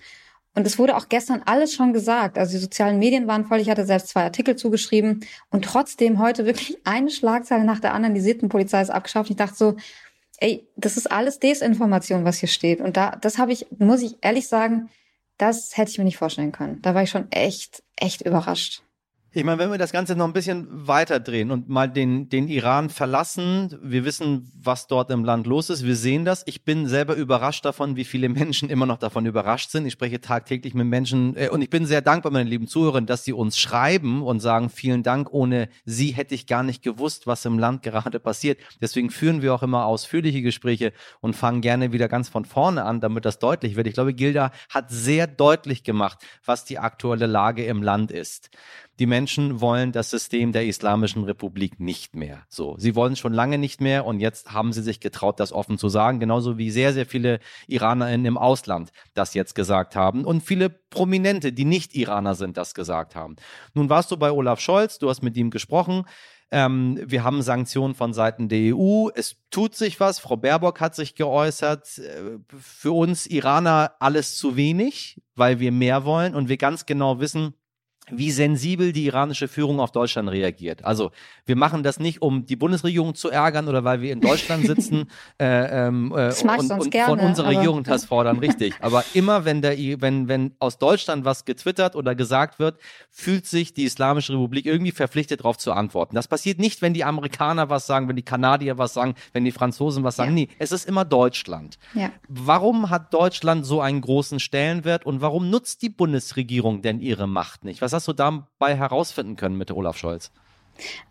und 0.54 0.66
es 0.66 0.78
wurde 0.78 0.96
auch 0.96 1.08
gestern 1.08 1.42
alles 1.44 1.74
schon 1.74 1.92
gesagt. 1.92 2.38
Also 2.38 2.52
die 2.52 2.62
sozialen 2.62 2.98
Medien 2.98 3.26
waren 3.26 3.44
voll. 3.44 3.60
Ich 3.60 3.68
hatte 3.68 3.84
selbst 3.84 4.08
zwei 4.08 4.22
Artikel 4.22 4.54
zugeschrieben. 4.54 5.26
Und 5.50 5.64
trotzdem 5.64 6.20
heute 6.20 6.46
wirklich 6.46 6.78
eine 6.84 7.10
Schlagzeile 7.10 7.64
nach 7.64 7.80
der 7.80 7.92
anderen. 7.92 8.14
Die 8.14 8.20
Sittenpolizei 8.20 8.80
ist 8.80 8.90
abgeschafft. 8.90 9.30
Ich 9.30 9.36
dachte 9.36 9.56
so, 9.56 9.76
ey, 10.38 10.64
das 10.76 10.96
ist 10.96 11.10
alles 11.10 11.40
Desinformation, 11.40 12.24
was 12.24 12.38
hier 12.38 12.48
steht. 12.48 12.80
Und 12.80 12.96
da, 12.96 13.16
das 13.20 13.38
habe 13.38 13.52
ich, 13.52 13.66
muss 13.78 14.02
ich 14.02 14.16
ehrlich 14.20 14.46
sagen, 14.46 14.90
das 15.38 15.76
hätte 15.76 15.90
ich 15.90 15.98
mir 15.98 16.04
nicht 16.04 16.18
vorstellen 16.18 16.52
können. 16.52 16.80
Da 16.82 16.94
war 16.94 17.02
ich 17.02 17.10
schon 17.10 17.30
echt, 17.32 17.82
echt 17.96 18.22
überrascht. 18.22 18.83
Ich 19.36 19.42
meine, 19.42 19.58
wenn 19.58 19.72
wir 19.72 19.78
das 19.78 19.90
Ganze 19.90 20.14
noch 20.14 20.26
ein 20.26 20.32
bisschen 20.32 20.68
weiter 20.86 21.18
drehen 21.18 21.50
und 21.50 21.68
mal 21.68 21.88
den, 21.88 22.28
den 22.28 22.46
Iran 22.46 22.88
verlassen, 22.88 23.76
wir 23.82 24.04
wissen, 24.04 24.52
was 24.54 24.86
dort 24.86 25.10
im 25.10 25.24
Land 25.24 25.48
los 25.48 25.70
ist, 25.70 25.84
wir 25.84 25.96
sehen 25.96 26.24
das. 26.24 26.44
Ich 26.46 26.64
bin 26.64 26.86
selber 26.86 27.16
überrascht 27.16 27.64
davon, 27.64 27.96
wie 27.96 28.04
viele 28.04 28.28
Menschen 28.28 28.70
immer 28.70 28.86
noch 28.86 28.96
davon 28.96 29.26
überrascht 29.26 29.70
sind. 29.70 29.86
Ich 29.86 29.94
spreche 29.94 30.20
tagtäglich 30.20 30.74
mit 30.74 30.86
Menschen 30.86 31.36
äh, 31.36 31.48
und 31.48 31.62
ich 31.62 31.68
bin 31.68 31.84
sehr 31.84 32.00
dankbar, 32.00 32.30
meine 32.30 32.48
lieben 32.48 32.68
Zuhörer, 32.68 33.00
dass 33.00 33.24
sie 33.24 33.32
uns 33.32 33.58
schreiben 33.58 34.22
und 34.22 34.38
sagen, 34.38 34.70
vielen 34.70 35.02
Dank, 35.02 35.32
ohne 35.32 35.68
sie 35.84 36.12
hätte 36.12 36.36
ich 36.36 36.46
gar 36.46 36.62
nicht 36.62 36.84
gewusst, 36.84 37.26
was 37.26 37.44
im 37.44 37.58
Land 37.58 37.82
gerade 37.82 38.20
passiert. 38.20 38.60
Deswegen 38.80 39.10
führen 39.10 39.42
wir 39.42 39.52
auch 39.52 39.64
immer 39.64 39.86
ausführliche 39.86 40.42
Gespräche 40.42 40.92
und 41.20 41.34
fangen 41.34 41.60
gerne 41.60 41.90
wieder 41.90 42.06
ganz 42.06 42.28
von 42.28 42.44
vorne 42.44 42.84
an, 42.84 43.00
damit 43.00 43.24
das 43.24 43.40
deutlich 43.40 43.74
wird. 43.74 43.88
Ich 43.88 43.94
glaube, 43.94 44.14
Gilda 44.14 44.52
hat 44.68 44.92
sehr 44.92 45.26
deutlich 45.26 45.82
gemacht, 45.82 46.18
was 46.44 46.64
die 46.64 46.78
aktuelle 46.78 47.26
Lage 47.26 47.64
im 47.64 47.82
Land 47.82 48.12
ist 48.12 48.50
die 48.98 49.06
Menschen 49.06 49.60
wollen 49.60 49.92
das 49.92 50.10
System 50.10 50.52
der 50.52 50.66
Islamischen 50.66 51.24
Republik 51.24 51.80
nicht 51.80 52.14
mehr. 52.14 52.44
So, 52.48 52.76
sie 52.78 52.94
wollen 52.94 53.16
schon 53.16 53.32
lange 53.32 53.58
nicht 53.58 53.80
mehr 53.80 54.06
und 54.06 54.20
jetzt 54.20 54.52
haben 54.52 54.72
sie 54.72 54.82
sich 54.82 55.00
getraut, 55.00 55.40
das 55.40 55.52
offen 55.52 55.78
zu 55.78 55.88
sagen, 55.88 56.20
genauso 56.20 56.58
wie 56.58 56.70
sehr, 56.70 56.92
sehr 56.92 57.06
viele 57.06 57.40
IranerInnen 57.66 58.26
im 58.26 58.38
Ausland 58.38 58.90
das 59.14 59.34
jetzt 59.34 59.54
gesagt 59.54 59.96
haben 59.96 60.24
und 60.24 60.42
viele 60.42 60.70
Prominente, 60.70 61.52
die 61.52 61.64
nicht 61.64 61.94
Iraner 61.94 62.34
sind, 62.34 62.56
das 62.56 62.74
gesagt 62.74 63.16
haben. 63.16 63.36
Nun 63.74 63.88
warst 63.90 64.10
du 64.10 64.16
bei 64.16 64.30
Olaf 64.30 64.60
Scholz, 64.60 64.98
du 64.98 65.08
hast 65.08 65.22
mit 65.22 65.36
ihm 65.36 65.50
gesprochen. 65.50 66.04
Ähm, 66.50 67.00
wir 67.04 67.24
haben 67.24 67.42
Sanktionen 67.42 67.94
von 67.94 68.12
Seiten 68.12 68.48
der 68.48 68.76
EU. 68.76 69.08
Es 69.14 69.36
tut 69.50 69.74
sich 69.74 69.98
was. 69.98 70.20
Frau 70.20 70.36
Baerbock 70.36 70.80
hat 70.80 70.94
sich 70.94 71.16
geäußert. 71.16 71.98
Äh, 71.98 72.38
für 72.56 72.92
uns 72.92 73.26
Iraner 73.26 73.94
alles 73.98 74.36
zu 74.36 74.54
wenig, 74.54 75.20
weil 75.34 75.58
wir 75.58 75.72
mehr 75.72 76.04
wollen 76.04 76.34
und 76.34 76.48
wir 76.48 76.56
ganz 76.56 76.86
genau 76.86 77.18
wissen, 77.18 77.54
wie 78.10 78.30
sensibel 78.30 78.92
die 78.92 79.06
iranische 79.06 79.48
Führung 79.48 79.80
auf 79.80 79.92
Deutschland 79.92 80.28
reagiert. 80.28 80.84
Also 80.84 81.10
wir 81.46 81.56
machen 81.56 81.82
das 81.82 81.98
nicht, 81.98 82.22
um 82.22 82.46
die 82.46 82.56
Bundesregierung 82.56 83.14
zu 83.14 83.30
ärgern 83.30 83.68
oder 83.68 83.84
weil 83.84 84.00
wir 84.00 84.12
in 84.12 84.20
Deutschland 84.20 84.66
sitzen 84.66 85.10
äh, 85.40 85.86
ähm, 85.86 86.12
äh, 86.16 86.32
und, 86.42 86.70
und 86.70 86.90
gerne, 86.90 87.16
von 87.16 87.20
unserer 87.20 87.48
Regierung 87.48 87.82
das 87.82 88.04
fordern, 88.04 88.38
richtig. 88.38 88.74
Aber 88.80 89.04
immer 89.14 89.44
wenn 89.44 89.62
der, 89.62 89.76
wenn 90.00 90.28
wenn 90.28 90.52
aus 90.58 90.78
Deutschland 90.78 91.24
was 91.24 91.44
getwittert 91.44 91.96
oder 91.96 92.14
gesagt 92.14 92.58
wird, 92.58 92.78
fühlt 93.10 93.46
sich 93.46 93.72
die 93.72 93.84
Islamische 93.84 94.34
Republik 94.34 94.66
irgendwie 94.66 94.92
verpflichtet, 94.92 95.40
darauf 95.40 95.56
zu 95.56 95.72
antworten. 95.72 96.14
Das 96.14 96.28
passiert 96.28 96.58
nicht, 96.58 96.82
wenn 96.82 96.94
die 96.94 97.04
Amerikaner 97.04 97.70
was 97.70 97.86
sagen, 97.86 98.08
wenn 98.08 98.16
die 98.16 98.22
Kanadier 98.22 98.78
was 98.78 98.94
sagen, 98.94 99.14
wenn 99.32 99.44
die 99.44 99.52
Franzosen 99.52 100.04
was 100.04 100.16
sagen. 100.16 100.30
Ja. 100.30 100.34
Nee, 100.34 100.48
es 100.58 100.72
ist 100.72 100.86
immer 100.86 101.04
Deutschland. 101.04 101.78
Ja. 101.94 102.10
Warum 102.28 102.90
hat 102.90 103.14
Deutschland 103.14 103.64
so 103.64 103.80
einen 103.80 104.00
großen 104.00 104.40
Stellenwert 104.40 105.06
und 105.06 105.20
warum 105.20 105.50
nutzt 105.50 105.82
die 105.82 105.88
Bundesregierung 105.88 106.82
denn 106.82 107.00
ihre 107.00 107.26
Macht 107.26 107.64
nicht? 107.64 107.80
Was 107.80 107.93
hast 107.94 108.08
du 108.08 108.12
dabei 108.12 108.76
herausfinden 108.76 109.36
können 109.36 109.56
mit 109.56 109.70
Olaf 109.70 109.96
Scholz? 109.96 110.30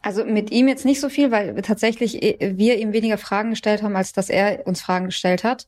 Also 0.01 0.25
mit 0.25 0.51
ihm 0.51 0.67
jetzt 0.67 0.85
nicht 0.85 0.99
so 0.99 1.09
viel, 1.09 1.31
weil 1.31 1.61
tatsächlich 1.61 2.21
äh, 2.21 2.57
wir 2.57 2.77
ihm 2.77 2.93
weniger 2.93 3.17
Fragen 3.17 3.51
gestellt 3.51 3.81
haben, 3.81 3.95
als 3.95 4.13
dass 4.13 4.29
er 4.29 4.67
uns 4.67 4.81
Fragen 4.81 5.05
gestellt 5.05 5.43
hat. 5.43 5.67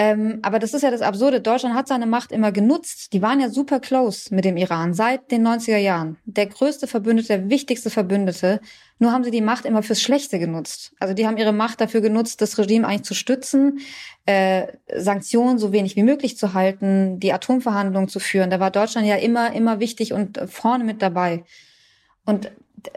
Ähm, 0.00 0.38
aber 0.42 0.60
das 0.60 0.74
ist 0.74 0.82
ja 0.82 0.92
das 0.92 1.02
Absurde. 1.02 1.40
Deutschland 1.40 1.74
hat 1.74 1.88
seine 1.88 2.06
Macht 2.06 2.30
immer 2.30 2.52
genutzt. 2.52 3.12
Die 3.12 3.20
waren 3.20 3.40
ja 3.40 3.48
super 3.48 3.80
close 3.80 4.32
mit 4.32 4.44
dem 4.44 4.56
Iran 4.56 4.94
seit 4.94 5.32
den 5.32 5.44
90er 5.44 5.76
Jahren. 5.76 6.18
Der 6.24 6.46
größte 6.46 6.86
Verbündete, 6.86 7.26
der 7.26 7.50
wichtigste 7.50 7.90
Verbündete. 7.90 8.60
Nur 9.00 9.10
haben 9.10 9.24
sie 9.24 9.32
die 9.32 9.40
Macht 9.40 9.64
immer 9.64 9.82
fürs 9.82 10.00
Schlechte 10.00 10.38
genutzt. 10.38 10.94
Also 11.00 11.14
die 11.14 11.26
haben 11.26 11.36
ihre 11.36 11.52
Macht 11.52 11.80
dafür 11.80 12.00
genutzt, 12.00 12.40
das 12.40 12.56
Regime 12.58 12.86
eigentlich 12.86 13.02
zu 13.02 13.14
stützen, 13.14 13.80
äh, 14.24 14.68
Sanktionen 14.94 15.58
so 15.58 15.72
wenig 15.72 15.96
wie 15.96 16.04
möglich 16.04 16.38
zu 16.38 16.54
halten, 16.54 17.18
die 17.18 17.32
Atomverhandlungen 17.32 18.08
zu 18.08 18.20
führen. 18.20 18.50
Da 18.50 18.60
war 18.60 18.70
Deutschland 18.70 19.04
ja 19.04 19.16
immer, 19.16 19.52
immer 19.52 19.80
wichtig 19.80 20.12
und 20.12 20.40
vorne 20.46 20.84
mit 20.84 21.02
dabei. 21.02 21.42
Und 22.24 22.52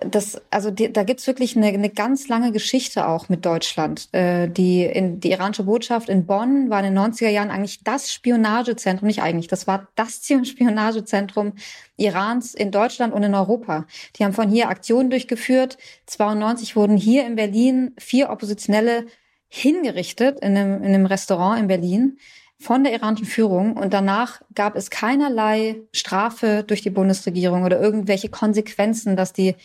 das, 0.06 0.42
also 0.50 0.72
die, 0.72 0.92
da 0.92 1.04
gibt's 1.04 1.28
wirklich 1.28 1.56
eine, 1.56 1.68
eine 1.68 1.90
ganz 1.90 2.28
lange 2.28 2.52
Geschichte 2.52 3.08
auch 3.08 3.30
mit 3.30 3.46
Deutschland. 3.46 4.14
Äh, 4.14 4.50
die, 4.50 4.84
in, 4.84 5.20
die 5.20 5.32
iranische 5.32 5.64
Botschaft 5.64 6.10
in 6.10 6.26
Bonn 6.26 6.70
war 6.70 6.84
in 6.84 6.94
den 6.94 7.04
90er 7.04 7.30
Jahren 7.30 7.52
eigentlich 7.52 7.84
das 7.84 8.12
Spionagezentrum, 8.12 9.08
nicht 9.08 9.22
eigentlich, 9.22 9.48
das 9.48 9.68
war 9.68 9.88
das 9.96 10.22
Spionagezentrum 10.44 11.54
Irans 11.98 12.54
in 12.54 12.72
Deutschland 12.72 13.14
und 13.14 13.24
in 13.24 13.36
Europa. 13.36 13.86
Die 14.16 14.26
haben 14.26 14.34
von 14.34 14.50
hier 14.50 14.70
Aktionen 14.70 15.10
durchgeführt. 15.10 15.78
92 16.08 16.76
wurden 16.76 16.98
hier 16.98 17.26
in 17.26 17.36
Berlin 17.36 17.94
vier 17.98 18.30
Oppositionelle 18.30 19.06
hingerichtet 19.48 20.40
in 20.40 20.58
einem, 20.58 20.84
in 20.84 20.94
einem 20.94 21.06
Restaurant 21.06 21.60
in 21.60 21.68
Berlin 21.68 22.18
von 22.62 22.84
der 22.84 22.94
iranischen 22.94 23.26
Führung 23.26 23.76
und 23.76 23.92
danach 23.92 24.42
gab 24.54 24.76
es 24.76 24.92
keinerlei 24.92 25.78
Strafe 25.92 26.64
durch 26.66 26.82
die 26.82 26.92
Bundesregierung 26.92 27.64
oder 27.64 27.82
irgendwelche 27.82 28.30
Konsequenzen, 28.30 29.16
dass 29.16 29.34
die 29.34 29.56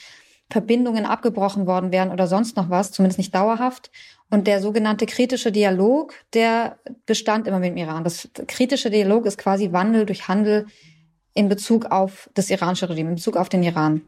Verbindungen 0.49 1.05
abgebrochen 1.05 1.67
worden 1.67 1.93
wären 1.93 2.11
oder 2.11 2.27
sonst 2.27 2.57
noch 2.57 2.71
was, 2.71 2.93
zumindest 2.93 3.19
nicht 3.19 3.35
dauerhaft. 3.35 3.91
Und 4.31 4.47
der 4.47 4.63
sogenannte 4.63 5.05
kritische 5.05 5.53
Dialog, 5.53 6.15
der 6.33 6.79
bestand 7.05 7.47
immer 7.47 7.59
mit 7.59 7.71
dem 7.71 7.77
Iran. 7.77 8.03
Das 8.03 8.29
kritische 8.47 8.91
Dialog 8.91 9.27
ist 9.27 9.39
quasi 9.39 9.73
Wandel 9.73 10.07
durch 10.07 10.27
Handel 10.27 10.67
in 11.35 11.49
Bezug 11.49 11.87
auf 11.87 12.31
das 12.35 12.49
iranische 12.49 12.89
Regime, 12.89 13.11
in 13.11 13.17
Bezug 13.17 13.37
auf 13.37 13.51
den 13.51 13.63
Iran. 13.63 14.01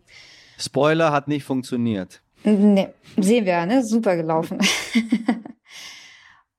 Spoiler 0.59 1.13
hat 1.13 1.29
nicht 1.29 1.45
funktioniert. 1.45 2.23
Nee, 2.43 2.89
sehen 3.19 3.45
wir, 3.45 3.67
ne? 3.67 3.85
Super 3.85 4.17
gelaufen. 4.17 4.59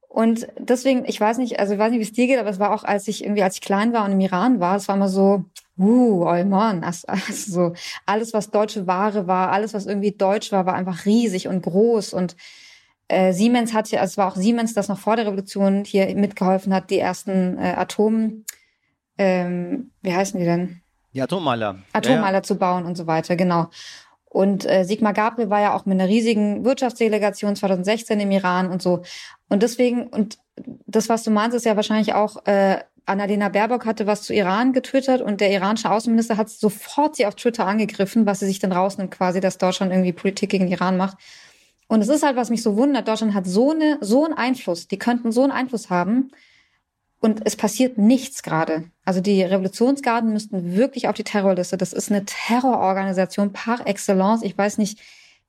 und 0.10 0.48
deswegen, 0.58 1.06
ich 1.06 1.22
weiß 1.22 1.38
nicht, 1.38 1.60
also 1.60 1.74
ich 1.74 1.80
weiß 1.80 1.92
nicht, 1.92 2.00
wie 2.00 2.04
es 2.04 2.12
dir 2.12 2.26
geht, 2.26 2.40
aber 2.40 2.50
es 2.50 2.60
war 2.60 2.74
auch, 2.74 2.84
als 2.84 3.08
ich 3.08 3.24
irgendwie, 3.24 3.44
als 3.44 3.56
ich 3.56 3.62
klein 3.62 3.94
war 3.94 4.06
und 4.06 4.12
im 4.12 4.20
Iran 4.20 4.60
war, 4.60 4.76
es 4.76 4.88
war 4.88 4.96
immer 4.96 5.08
so, 5.08 5.46
uh, 5.78 6.28
oh 6.28 6.46
Mann, 6.46 6.84
also, 6.84 7.08
also 7.08 7.52
so, 7.52 7.74
alles, 8.08 8.34
was 8.34 8.50
deutsche 8.50 8.88
Ware 8.88 9.28
war, 9.28 9.52
alles, 9.52 9.76
was 9.76 9.86
irgendwie 9.86 10.12
deutsch 10.12 10.52
war, 10.52 10.66
war 10.66 10.74
einfach 10.74 11.06
riesig 11.06 11.48
und 11.48 11.62
groß 11.62 12.14
und 12.14 12.36
äh, 13.08 13.34
Siemens 13.34 13.74
hat 13.74 13.90
ja, 13.92 14.02
also 14.02 14.14
es 14.14 14.18
war 14.18 14.28
auch 14.32 14.36
Siemens, 14.36 14.74
das 14.74 14.88
noch 14.88 14.98
vor 14.98 15.16
der 15.16 15.28
Revolution 15.28 15.86
hier 15.86 16.14
mitgeholfen 16.16 16.74
hat, 16.74 16.90
die 16.90 17.00
ersten 17.00 17.60
äh, 17.60 17.76
Atom, 17.78 18.46
ähm, 19.20 19.92
wie 20.02 20.14
heißen 20.14 20.40
die 20.40 20.46
denn? 20.46 20.82
Die 21.14 21.22
Atommeiler. 21.22 21.80
Atommeiler 21.94 22.40
ja. 22.40 22.44
zu 22.44 22.56
bauen 22.56 22.86
und 22.86 22.96
so 22.96 23.06
weiter, 23.06 23.36
genau. 23.36 23.70
Und 24.30 24.70
äh, 24.70 24.84
Sigmar 24.86 25.14
Gabriel 25.14 25.50
war 25.50 25.60
ja 25.60 25.76
auch 25.76 25.86
mit 25.86 26.00
einer 26.00 26.08
riesigen 26.08 26.64
Wirtschaftsdelegation 26.64 27.56
2016 27.56 28.20
im 28.20 28.32
Iran 28.32 28.70
und 28.70 28.82
so. 28.82 29.02
Und 29.50 29.64
deswegen, 29.64 30.08
und 30.08 30.38
das, 30.86 31.10
was 31.10 31.24
du 31.24 31.32
meinst, 31.32 31.58
ist 31.58 31.66
ja 31.66 31.76
wahrscheinlich 31.76 32.14
auch, 32.14 32.46
äh, 32.46 32.80
Annalena 33.06 33.50
Baerbock 33.50 33.88
hatte 33.88 34.06
was 34.06 34.22
zu 34.22 34.34
Iran 34.34 34.72
getwittert 34.72 35.22
und 35.22 35.42
der 35.42 35.52
iranische 35.52 35.90
Außenminister 35.90 36.38
hat 36.38 36.50
sofort 36.50 37.16
sie 37.16 37.26
auf 37.26 37.34
Twitter 37.34 37.66
angegriffen, 37.66 38.28
was 38.28 38.40
sie 38.40 38.46
sich 38.46 38.60
dann 38.60 38.72
rausnimmt, 38.72 39.10
quasi, 39.10 39.40
dass 39.40 39.58
Deutschland 39.58 39.92
irgendwie 39.92 40.14
Politik 40.14 40.52
gegen 40.52 40.68
Iran 40.68 40.96
macht. 40.96 41.18
Und 41.88 42.02
es 42.02 42.10
ist 42.10 42.22
halt, 42.22 42.36
was 42.36 42.52
mich 42.52 42.62
so 42.62 42.78
wundert, 42.78 43.08
Deutschland 43.08 43.34
hat 43.34 43.48
so, 43.48 43.72
eine, 43.72 43.98
so 44.00 44.26
einen 44.26 44.36
Einfluss, 44.36 44.88
die 44.88 45.00
könnten 45.00 45.32
so 45.32 45.42
einen 45.42 45.52
Einfluss 45.52 45.90
haben 45.90 46.30
und 47.20 47.42
es 47.46 47.56
passiert 47.56 47.98
nichts 47.98 48.44
gerade. 48.44 48.86
Also 49.04 49.20
die 49.20 49.42
Revolutionsgarden 49.42 50.32
müssten 50.32 50.76
wirklich 50.76 51.08
auf 51.08 51.16
die 51.16 51.24
Terrorliste. 51.24 51.78
Das 51.78 51.94
ist 51.94 52.10
eine 52.12 52.26
Terrororganisation 52.26 53.52
par 53.52 53.86
excellence. 53.86 54.42
Ich 54.44 54.58
weiß 54.58 54.78
nicht, 54.78 55.00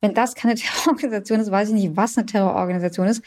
wenn 0.01 0.15
das 0.15 0.35
keine 0.35 0.55
Terrororganisation 0.57 1.41
ist, 1.41 1.51
weiß 1.51 1.69
ich 1.69 1.75
nicht, 1.75 1.97
was 1.97 2.17
eine 2.17 2.27
Terrororganisation 2.27 3.07
ist. 3.07 3.23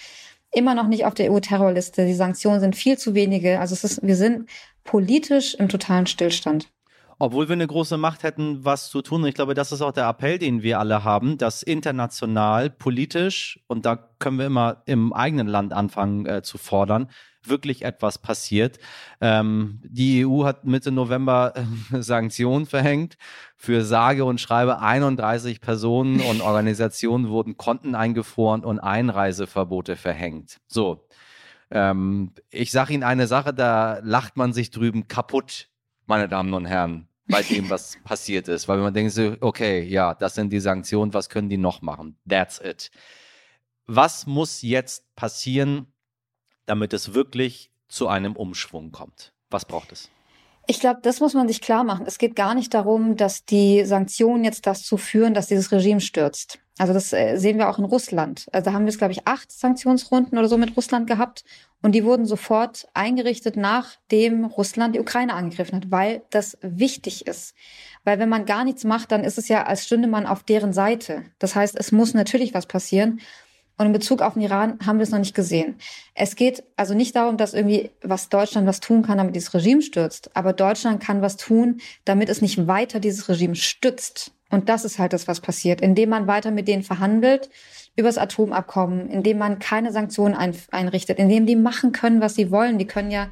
Immer 0.52 0.76
noch 0.76 0.88
nicht 0.88 1.06
auf 1.06 1.14
der 1.14 1.32
EU-Terrorliste. 1.32 2.06
Die 2.06 2.14
Sanktionen 2.14 2.60
sind 2.60 2.76
viel 2.76 2.98
zu 2.98 3.16
wenige. 3.16 3.60
Also 3.60 3.74
es 3.74 3.84
ist, 3.84 4.04
wir 4.04 4.16
sind 4.16 4.50
politisch 4.84 5.56
im 5.56 5.70
totalen 5.70 6.06
Stillstand 6.06 6.70
obwohl 7.20 7.48
wir 7.48 7.54
eine 7.54 7.68
große 7.68 7.98
Macht 7.98 8.24
hätten, 8.24 8.66
was 8.66 8.90
zu 8.90 9.02
tun. 9.02 9.22
Und 9.22 9.30
ich 9.30 9.36
glaube, 9.36 9.54
das 9.54 9.72
ist 9.72 9.82
auch 9.82 9.94
der 9.94 10.10
Appell, 10.10 10.40
den 10.40 10.62
wir 10.62 10.80
alle 10.80 11.06
haben, 11.06 11.38
dass 11.38 11.64
international, 11.64 12.70
politisch, 12.70 13.62
und 13.68 13.86
da 13.86 13.96
können 14.20 14.38
wir 14.38 14.46
immer 14.46 14.84
im 14.88 15.14
eigenen 15.14 15.48
Land 15.48 15.72
anfangen 15.72 16.26
äh, 16.26 16.42
zu 16.42 16.58
fordern, 16.58 17.10
wirklich 17.48 17.84
etwas 17.84 18.18
passiert. 18.18 18.80
Ähm, 19.22 19.82
die 19.84 20.26
EU 20.26 20.46
hat 20.46 20.66
Mitte 20.66 20.92
November 20.92 21.54
äh, 21.56 22.02
Sanktionen 22.02 22.66
verhängt. 22.66 23.18
Für 23.56 23.84
sage 23.84 24.26
und 24.26 24.42
schreibe 24.42 24.80
31 24.80 25.62
Personen 25.62 26.22
und 26.22 26.42
Organisationen 26.42 27.30
wurden 27.30 27.58
Konten 27.58 27.96
eingefroren 27.96 28.64
und 28.64 28.80
Einreiseverbote 28.80 29.96
verhängt. 29.96 30.60
So. 30.68 31.08
Ähm, 31.72 32.34
ich 32.50 32.72
sage 32.72 32.94
Ihnen 32.94 33.04
eine 33.04 33.28
Sache, 33.28 33.54
da 33.54 34.00
lacht 34.04 34.38
man 34.38 34.54
sich 34.54 34.70
drüben 34.70 35.08
kaputt 35.08 35.70
meine 36.06 36.28
Damen 36.28 36.54
und 36.54 36.66
Herren, 36.66 37.08
bei 37.28 37.42
dem, 37.42 37.70
was 37.70 37.98
passiert 38.04 38.48
ist. 38.48 38.68
Weil 38.68 38.80
man 38.80 38.94
denkt 38.94 39.14
so, 39.14 39.36
okay, 39.42 39.84
ja, 39.84 40.14
das 40.14 40.36
sind 40.36 40.52
die 40.52 40.60
Sanktionen, 40.60 41.14
was 41.14 41.30
können 41.30 41.50
die 41.50 41.58
noch 41.58 41.82
machen? 41.82 42.18
That's 42.28 42.60
it. 42.60 42.92
Was 43.86 44.26
muss 44.28 44.62
jetzt 44.62 45.14
passieren, 45.16 45.88
damit 46.66 46.94
es 46.94 47.14
wirklich 47.14 47.72
zu 47.88 48.08
einem 48.08 48.36
Umschwung 48.36 48.92
kommt? 48.92 49.34
Was 49.50 49.66
braucht 49.66 49.92
es? 49.92 50.10
Ich 50.66 50.80
glaube, 50.80 51.02
das 51.04 51.20
muss 51.20 51.34
man 51.34 51.48
sich 51.48 51.62
klar 51.62 51.84
machen. 51.84 52.06
Es 52.08 52.18
geht 52.18 52.36
gar 52.36 52.56
nicht 52.56 52.74
darum, 52.74 53.18
dass 53.18 53.44
die 53.44 53.84
Sanktionen 53.84 54.46
jetzt 54.46 54.66
dazu 54.66 54.98
führen, 54.98 55.34
dass 55.34 55.48
dieses 55.48 55.74
Regime 55.74 56.00
stürzt. 56.00 56.60
Also 56.78 56.94
das 56.94 57.12
äh, 57.14 57.38
sehen 57.38 57.58
wir 57.58 57.70
auch 57.70 57.78
in 57.78 57.86
Russland. 57.86 58.48
Also 58.52 58.66
da 58.66 58.74
haben 58.74 58.86
wir 58.86 58.90
es, 58.90 58.98
glaube 58.98 59.12
ich, 59.12 59.28
acht 59.28 59.52
Sanktionsrunden 59.52 60.38
oder 60.38 60.48
so 60.48 60.58
mit 60.58 60.76
Russland 60.76 61.06
gehabt. 61.06 61.44
Und 61.82 61.92
die 61.92 62.06
wurden 62.06 62.26
sofort 62.26 62.88
eingerichtet, 62.94 63.58
nachdem 63.58 64.46
Russland 64.46 64.96
die 64.96 65.02
Ukraine 65.02 65.34
angegriffen 65.34 65.76
hat, 65.76 65.92
weil 65.92 66.24
das 66.30 66.58
wichtig 66.62 67.28
ist. 67.28 67.54
Weil 68.06 68.20
wenn 68.20 68.30
man 68.30 68.46
gar 68.46 68.64
nichts 68.64 68.86
macht, 68.86 69.12
dann 69.12 69.26
ist 69.26 69.38
es 69.38 69.50
ja, 69.50 69.64
als 69.64 69.86
stünde 69.86 70.08
man 70.08 70.26
auf 70.26 70.44
deren 70.44 70.72
Seite. 70.72 71.26
Das 71.40 71.56
heißt, 71.56 71.78
es 71.78 71.92
muss 71.92 72.14
natürlich 72.14 72.54
was 72.54 72.66
passieren. 72.66 73.20
Und 73.78 73.88
in 73.88 73.92
Bezug 73.92 74.22
auf 74.22 74.34
den 74.34 74.44
Iran 74.44 74.78
haben 74.86 75.00
wir 75.00 75.04
es 75.04 75.10
noch 75.10 75.20
nicht 75.20 75.34
gesehen. 75.34 75.76
Es 76.14 76.36
geht 76.36 76.64
also 76.76 76.94
nicht 76.94 77.16
darum, 77.16 77.38
dass 77.38 77.54
irgendwie 77.54 77.90
was 78.02 78.30
Deutschland 78.30 78.68
was 78.68 78.80
tun 78.80 79.02
kann, 79.02 79.18
damit 79.18 79.36
dieses 79.36 79.54
Regime 79.54 79.82
stürzt. 79.82 80.30
Aber 80.36 80.54
Deutschland 80.54 81.02
kann 81.02 81.22
was 81.22 81.38
tun, 81.38 81.82
damit 82.06 82.30
es 82.30 82.42
nicht 82.42 82.68
weiter 82.68 83.00
dieses 83.00 83.28
Regime 83.30 83.56
stützt. 83.56 84.32
Und 84.52 84.70
das 84.70 84.86
ist 84.86 85.00
halt 85.00 85.14
das, 85.14 85.28
was 85.28 85.42
passiert, 85.42 85.82
indem 85.82 86.10
man 86.10 86.28
weiter 86.28 86.52
mit 86.52 86.68
denen 86.68 86.84
verhandelt 86.84 87.50
übers 87.96 88.18
Atomabkommen, 88.18 89.10
indem 89.10 89.38
man 89.38 89.60
keine 89.60 89.92
Sanktionen 89.92 90.36
ein, 90.36 90.56
einrichtet, 90.72 91.20
indem 91.20 91.46
die 91.46 91.56
machen 91.56 91.92
können, 91.92 92.22
was 92.22 92.36
sie 92.36 92.52
wollen. 92.52 92.78
Die 92.78 92.88
können 92.88 93.12
ja, 93.12 93.30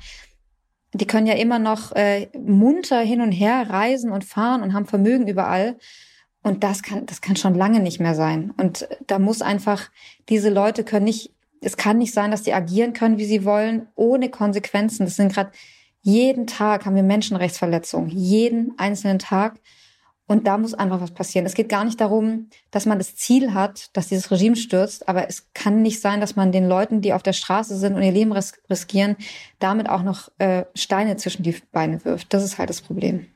die 0.93 1.08
können 1.08 1.27
ja 1.27 1.36
immer 1.36 1.60
noch 1.60 1.91
äh, 1.95 2.27
munter 2.38 2.99
hin 3.01 3.21
und 3.21 3.32
her 3.32 3.69
reisen 3.69 4.12
und 4.12 4.23
fahren 4.23 4.63
und 4.63 4.73
haben 4.73 4.86
Vermögen 4.86 5.27
überall. 5.27 5.77
Und 6.43 6.63
das 6.63 6.82
kann, 6.82 7.06
das 7.06 7.21
kann 7.21 7.36
schon 7.36 7.56
lange 7.56 7.80
nicht 7.80 7.99
mehr 7.99 8.15
sein. 8.15 8.51
Und 8.58 8.88
da 9.06 9.19
muss 9.19 9.41
einfach, 9.41 9.89
diese 10.30 10.49
Leute 10.49 10.84
können 10.84 11.06
nicht, 11.06 11.32
es 11.62 11.77
kann 11.77 11.99
nicht 11.99 12.13
sein, 12.13 12.32
dass 12.32 12.41
die 12.43 12.54
agieren 12.54 12.93
können, 12.93 13.17
wie 13.17 13.25
sie 13.25 13.45
wollen, 13.45 13.88
ohne 13.95 14.30
Konsequenzen. 14.30 15.06
Das 15.06 15.15
sind 15.15 15.34
gerade 15.34 15.51
jeden 16.01 16.47
Tag 16.47 16.86
haben 16.86 16.95
wir 16.95 17.04
Menschenrechtsverletzungen, 17.04 18.10
jeden 18.10 18.73
einzelnen 18.77 19.19
Tag. 19.19 19.60
Und 20.27 20.47
da 20.47 20.58
muss 20.58 20.73
einfach 20.73 21.01
was 21.01 21.12
passieren. 21.12 21.45
Es 21.45 21.56
geht 21.56 21.67
gar 21.67 21.84
nicht 21.84 21.99
darum, 21.99 22.47
dass 22.71 22.86
man 22.86 22.97
das 22.97 23.17
Ziel 23.17 23.54
hat, 23.54 23.89
dass 23.93 24.08
dieses 24.08 24.32
Regime 24.32 24.56
stürzt, 24.56 25.10
aber 25.10 25.27
es 25.27 25.49
kann 25.54 25.82
nicht 25.82 25.99
sein, 25.99 26.21
dass 26.21 26.38
man 26.38 26.54
den 26.54 26.69
Leuten, 26.69 27.01
die 27.01 27.13
auf 27.13 27.21
der 27.21 27.34
Straße 27.34 27.77
sind 27.77 27.95
und 27.95 28.01
ihr 28.01 28.13
Leben 28.13 28.32
ris 28.32 28.54
riskieren, 28.69 29.17
damit 29.60 29.89
auch 29.89 30.04
noch 30.04 30.32
äh, 30.38 30.63
Steine 30.73 31.17
zwischen 31.17 31.43
die 31.43 31.58
Beine 31.73 32.04
wirft. 32.06 32.34
Das 32.34 32.43
ist 32.43 32.58
halt 32.58 32.69
das 32.69 32.82
Problem. 32.82 33.27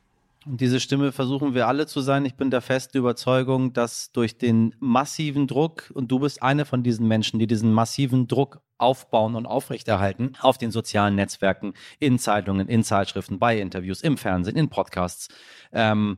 Und 0.46 0.62
diese 0.62 0.80
Stimme 0.80 1.12
versuchen 1.12 1.56
wir 1.56 1.68
alle 1.68 1.88
zu 1.88 2.02
sein. 2.02 2.24
Ich 2.24 2.36
bin 2.36 2.52
der 2.52 2.62
festen 2.62 2.98
Überzeugung, 3.00 3.74
dass 3.74 4.12
durch 4.12 4.38
den 4.38 4.76
massiven 4.80 5.48
Druck, 5.48 5.92
und 5.96 6.12
du 6.12 6.20
bist 6.20 6.44
eine 6.44 6.66
von 6.66 6.84
diesen 6.84 7.08
Menschen, 7.08 7.40
die 7.40 7.48
diesen 7.48 7.74
massiven 7.74 8.28
Druck 8.28 8.62
aufbauen 8.78 9.36
und 9.36 9.48
aufrechterhalten 9.48 10.34
auf 10.40 10.60
den 10.60 10.70
sozialen 10.70 11.16
Netzwerken, 11.16 11.74
in 12.00 12.20
Zeitungen, 12.20 12.68
in 12.68 12.84
Zeitschriften, 12.84 13.40
bei 13.40 13.60
Interviews, 13.60 14.02
im 14.02 14.18
Fernsehen, 14.18 14.56
in 14.56 14.70
Podcasts, 14.70 15.30
ähm, 15.72 16.18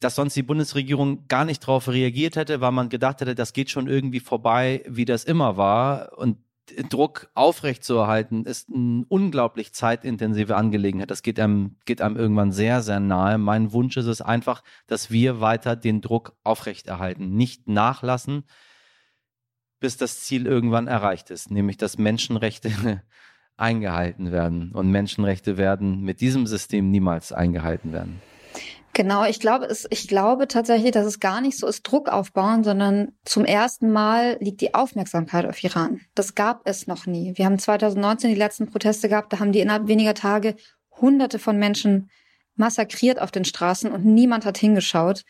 dass 0.00 0.16
sonst 0.16 0.34
die 0.34 0.42
Bundesregierung 0.42 1.26
gar 1.28 1.46
nicht 1.46 1.62
darauf 1.62 1.88
reagiert 1.88 2.36
hätte, 2.36 2.60
weil 2.60 2.72
man 2.72 2.90
gedacht 2.90 3.22
hätte, 3.22 3.34
das 3.34 3.54
geht 3.54 3.70
schon 3.70 3.86
irgendwie 3.86 4.20
vorbei, 4.20 4.82
wie 4.86 5.06
das 5.06 5.24
immer 5.24 5.56
war. 5.56 6.18
Und 6.18 6.36
Druck 6.88 7.30
aufrechtzuerhalten 7.34 8.44
ist 8.44 8.68
eine 8.72 9.04
unglaublich 9.08 9.72
zeitintensive 9.72 10.56
Angelegenheit. 10.56 11.10
Das 11.10 11.22
geht 11.22 11.40
einem, 11.40 11.76
geht 11.84 12.00
einem 12.00 12.16
irgendwann 12.16 12.52
sehr, 12.52 12.82
sehr 12.82 13.00
nahe. 13.00 13.38
Mein 13.38 13.72
Wunsch 13.72 13.96
ist 13.96 14.06
es 14.06 14.22
einfach, 14.22 14.62
dass 14.86 15.10
wir 15.10 15.40
weiter 15.40 15.76
den 15.76 16.00
Druck 16.00 16.36
aufrechterhalten, 16.44 17.34
nicht 17.34 17.68
nachlassen, 17.68 18.44
bis 19.80 19.96
das 19.96 20.20
Ziel 20.20 20.46
irgendwann 20.46 20.86
erreicht 20.86 21.30
ist, 21.30 21.50
nämlich 21.50 21.76
dass 21.76 21.98
Menschenrechte 21.98 23.02
eingehalten 23.56 24.30
werden. 24.30 24.72
Und 24.72 24.90
Menschenrechte 24.90 25.56
werden 25.56 26.00
mit 26.00 26.20
diesem 26.20 26.46
System 26.46 26.90
niemals 26.90 27.32
eingehalten 27.32 27.92
werden. 27.92 28.22
Genau, 28.94 29.24
ich 29.24 29.40
glaube, 29.40 29.64
es, 29.66 29.86
ich 29.88 30.06
glaube 30.06 30.48
tatsächlich, 30.48 30.90
dass 30.90 31.06
es 31.06 31.18
gar 31.18 31.40
nicht 31.40 31.58
so 31.58 31.66
ist 31.66 31.82
Druck 31.82 32.10
aufbauen, 32.10 32.62
sondern 32.62 33.12
zum 33.24 33.46
ersten 33.46 33.90
Mal 33.90 34.36
liegt 34.40 34.60
die 34.60 34.74
Aufmerksamkeit 34.74 35.46
auf 35.46 35.62
Iran. 35.64 36.00
Das 36.14 36.34
gab 36.34 36.60
es 36.64 36.86
noch 36.86 37.06
nie. 37.06 37.32
Wir 37.36 37.46
haben 37.46 37.58
2019 37.58 38.30
die 38.30 38.36
letzten 38.36 38.68
Proteste 38.68 39.08
gehabt, 39.08 39.32
da 39.32 39.40
haben 39.40 39.52
die 39.52 39.60
innerhalb 39.60 39.88
weniger 39.88 40.12
Tage 40.12 40.56
Hunderte 41.00 41.38
von 41.38 41.58
Menschen 41.58 42.10
massakriert 42.54 43.18
auf 43.18 43.30
den 43.30 43.46
Straßen 43.46 43.90
und 43.90 44.04
niemand 44.04 44.44
hat 44.44 44.58
hingeschaut. 44.58 45.24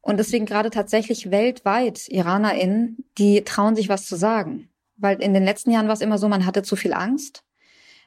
Und 0.00 0.16
deswegen 0.16 0.46
gerade 0.46 0.70
tatsächlich 0.70 1.30
weltweit 1.30 2.08
IranerInnen, 2.08 3.04
die 3.18 3.42
trauen 3.42 3.76
sich 3.76 3.90
was 3.90 4.06
zu 4.06 4.16
sagen. 4.16 4.70
Weil 4.96 5.20
in 5.22 5.34
den 5.34 5.44
letzten 5.44 5.70
Jahren 5.70 5.88
war 5.88 5.94
es 5.94 6.00
immer 6.00 6.18
so, 6.18 6.28
man 6.28 6.46
hatte 6.46 6.62
zu 6.62 6.74
viel 6.76 6.94
Angst. 6.94 7.42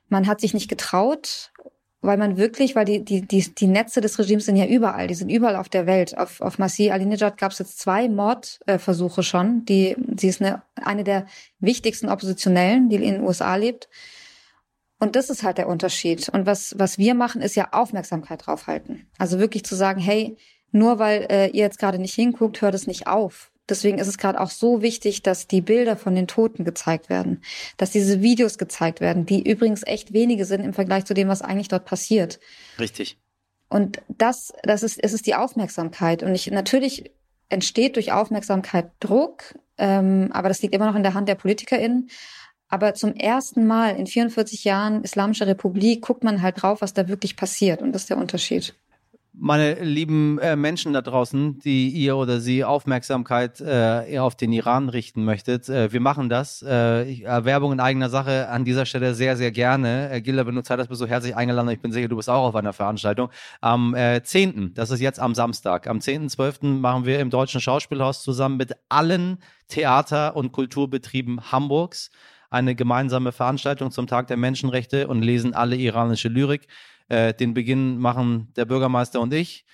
Man 0.09 0.25
hat 0.25 0.39
sich 0.39 0.53
nicht 0.53 0.69
getraut 0.69 1.51
weil 2.07 2.17
man 2.17 2.37
wirklich, 2.37 2.75
weil 2.75 2.85
die, 2.85 3.03
die, 3.03 3.21
die, 3.21 3.53
die 3.53 3.67
Netze 3.67 4.01
des 4.01 4.17
Regimes 4.17 4.45
sind 4.45 4.55
ja 4.55 4.65
überall, 4.65 5.07
die 5.07 5.13
sind 5.13 5.29
überall 5.29 5.57
auf 5.57 5.69
der 5.69 5.85
Welt. 5.85 6.17
Auf, 6.17 6.41
auf 6.41 6.57
Masih 6.57 6.91
Alinejad 6.91 7.37
gab 7.37 7.51
es 7.51 7.59
jetzt 7.59 7.79
zwei 7.79 8.09
Mordversuche 8.09 9.21
schon. 9.21 9.65
Die, 9.65 9.95
sie 10.15 10.29
ist 10.29 10.41
eine, 10.41 10.63
eine 10.75 11.03
der 11.03 11.27
wichtigsten 11.59 12.09
Oppositionellen, 12.09 12.89
die 12.89 12.95
in 12.95 13.15
den 13.15 13.21
USA 13.21 13.55
lebt. 13.55 13.89
Und 14.99 15.15
das 15.15 15.29
ist 15.29 15.43
halt 15.43 15.57
der 15.57 15.67
Unterschied. 15.67 16.29
Und 16.29 16.45
was, 16.45 16.73
was 16.79 16.97
wir 16.97 17.13
machen, 17.13 17.41
ist 17.41 17.55
ja 17.55 17.67
Aufmerksamkeit 17.73 18.47
draufhalten. 18.47 19.05
Also 19.17 19.37
wirklich 19.37 19.63
zu 19.63 19.75
sagen, 19.75 19.99
hey, 19.99 20.37
nur 20.71 20.99
weil 20.99 21.27
äh, 21.29 21.47
ihr 21.47 21.61
jetzt 21.61 21.77
gerade 21.77 21.99
nicht 21.99 22.15
hinguckt, 22.15 22.61
hört 22.61 22.73
es 22.73 22.87
nicht 22.87 23.05
auf. 23.05 23.51
Deswegen 23.69 23.99
ist 23.99 24.07
es 24.07 24.17
gerade 24.17 24.39
auch 24.39 24.49
so 24.49 24.81
wichtig, 24.81 25.23
dass 25.23 25.47
die 25.47 25.61
Bilder 25.61 25.97
von 25.97 26.15
den 26.15 26.27
Toten 26.27 26.63
gezeigt 26.63 27.09
werden, 27.09 27.41
dass 27.77 27.91
diese 27.91 28.21
Videos 28.21 28.57
gezeigt 28.57 29.01
werden, 29.01 29.25
die 29.25 29.49
übrigens 29.49 29.83
echt 29.85 30.13
wenige 30.13 30.45
sind 30.45 30.63
im 30.63 30.73
Vergleich 30.73 31.05
zu 31.05 31.13
dem, 31.13 31.27
was 31.27 31.41
eigentlich 31.41 31.67
dort 31.67 31.85
passiert. 31.85 32.39
Richtig. 32.79 33.17
Und 33.69 34.01
das, 34.07 34.53
das 34.63 34.83
ist, 34.83 35.03
es 35.03 35.13
ist 35.13 35.27
die 35.27 35.35
Aufmerksamkeit. 35.35 36.23
Und 36.23 36.33
ich 36.33 36.49
natürlich 36.51 37.11
entsteht 37.49 37.95
durch 37.95 38.11
Aufmerksamkeit 38.11 38.91
Druck, 38.99 39.55
ähm, 39.77 40.29
aber 40.31 40.47
das 40.47 40.61
liegt 40.61 40.73
immer 40.73 40.85
noch 40.87 40.95
in 40.95 41.03
der 41.03 41.13
Hand 41.13 41.27
der 41.27 41.35
PolitikerInnen. 41.35 42.09
Aber 42.69 42.93
zum 42.93 43.13
ersten 43.13 43.65
Mal 43.65 43.95
in 43.95 44.07
44 44.07 44.63
Jahren 44.65 45.03
Islamischer 45.03 45.47
Republik 45.47 46.01
guckt 46.01 46.23
man 46.23 46.41
halt 46.41 46.61
drauf, 46.61 46.81
was 46.81 46.93
da 46.93 47.07
wirklich 47.07 47.37
passiert. 47.37 47.81
Und 47.81 47.93
das 47.93 48.03
ist 48.03 48.09
der 48.09 48.17
Unterschied. 48.17 48.75
Meine 49.39 49.75
lieben 49.83 50.39
äh, 50.39 50.55
Menschen 50.55 50.93
da 50.93 51.03
draußen, 51.03 51.59
die 51.59 51.89
ihr 51.89 52.17
oder 52.17 52.39
sie 52.39 52.63
Aufmerksamkeit 52.63 53.61
äh, 53.61 54.17
auf 54.17 54.35
den 54.35 54.51
Iran 54.51 54.89
richten 54.89 55.23
möchtet, 55.23 55.69
äh, 55.69 55.93
wir 55.93 55.99
machen 55.99 56.27
das. 56.27 56.63
Äh, 56.63 57.21
äh, 57.21 57.45
Werbung 57.45 57.71
in 57.71 57.79
eigener 57.79 58.09
Sache 58.09 58.49
an 58.49 58.65
dieser 58.65 58.87
Stelle 58.87 59.13
sehr, 59.13 59.37
sehr 59.37 59.51
gerne. 59.51 60.09
Äh, 60.09 60.21
Gilda, 60.21 60.43
Zeit 60.63 60.79
hast, 60.79 60.87
bist 60.87 61.01
du 61.01 61.05
herzlich 61.05 61.35
eingeladen. 61.35 61.69
Ich 61.69 61.81
bin 61.81 61.91
sicher, 61.91 62.07
du 62.07 62.15
bist 62.15 62.31
auch 62.31 62.47
auf 62.47 62.55
einer 62.55 62.73
Veranstaltung. 62.73 63.29
Am 63.61 63.93
äh, 63.93 64.23
10., 64.23 64.73
das 64.73 64.89
ist 64.89 65.01
jetzt 65.01 65.19
am 65.19 65.35
Samstag, 65.35 65.85
am 65.85 65.99
10.12. 65.99 66.65
machen 66.79 67.05
wir 67.05 67.19
im 67.19 67.29
Deutschen 67.29 67.61
Schauspielhaus 67.61 68.23
zusammen 68.23 68.57
mit 68.57 68.75
allen 68.89 69.37
Theater- 69.67 70.35
und 70.35 70.51
Kulturbetrieben 70.51 71.51
Hamburgs 71.51 72.09
eine 72.49 72.75
gemeinsame 72.75 73.31
Veranstaltung 73.31 73.91
zum 73.91 74.07
Tag 74.07 74.27
der 74.27 74.37
Menschenrechte 74.37 75.07
und 75.07 75.21
lesen 75.21 75.53
alle 75.53 75.75
iranische 75.75 76.29
Lyrik. 76.29 76.67
Äh, 77.09 77.33
den 77.33 77.53
Beginn 77.53 77.97
machen 77.97 78.51
der 78.55 78.65
Bürgermeister 78.65 79.21
und 79.21 79.33
ich. 79.33 79.65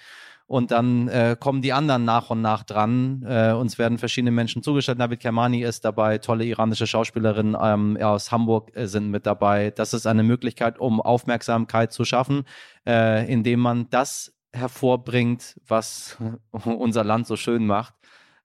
Und 0.45 0.71
dann 0.71 1.07
äh, 1.07 1.37
kommen 1.39 1.61
die 1.61 1.73
anderen 1.73 2.05
nach 2.05 2.29
und 2.29 2.41
nach 2.41 2.63
dran. 2.63 3.23
Äh, 3.27 3.53
uns 3.53 3.79
werden 3.79 3.97
verschiedene 3.97 4.31
Menschen 4.31 4.61
zugestellt. 4.61 4.97
Navid 4.97 5.21
Kermani 5.21 5.63
ist 5.63 5.85
dabei, 5.85 6.17
tolle 6.17 6.45
iranische 6.45 6.85
Schauspielerinnen 6.85 7.57
ähm, 7.59 7.97
aus 8.01 8.31
Hamburg 8.31 8.75
äh, 8.75 8.87
sind 8.87 9.09
mit 9.09 9.25
dabei. 9.25 9.71
Das 9.71 9.93
ist 9.93 10.05
eine 10.05 10.23
Möglichkeit, 10.23 10.79
um 10.79 11.01
Aufmerksamkeit 11.01 11.93
zu 11.93 12.03
schaffen, 12.03 12.43
äh, 12.85 13.31
indem 13.31 13.61
man 13.61 13.89
das 13.89 14.33
hervorbringt, 14.51 15.59
was 15.65 16.17
unser 16.51 17.03
Land 17.03 17.25
so 17.25 17.37
schön 17.37 17.65
macht 17.65 17.95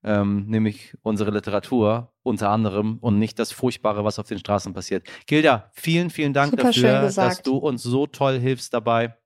ähm, 0.04 0.46
nämlich 0.46 0.96
unsere 1.02 1.30
Literatur 1.30 2.12
unter 2.22 2.50
anderem 2.50 2.98
und 3.00 3.18
nicht 3.18 3.38
das 3.38 3.52
Furchtbare, 3.52 4.04
was 4.04 4.18
auf 4.18 4.28
den 4.28 4.38
Straßen 4.38 4.72
passiert. 4.74 5.06
Gilda, 5.26 5.70
vielen, 5.72 6.10
vielen 6.10 6.32
Dank 6.32 6.50
Super 6.50 6.64
dafür, 6.64 7.10
dass 7.10 7.42
du 7.42 7.56
uns 7.56 7.82
so 7.82 8.06
toll 8.06 8.38
hilfst 8.38 8.72
dabei, 8.74 9.16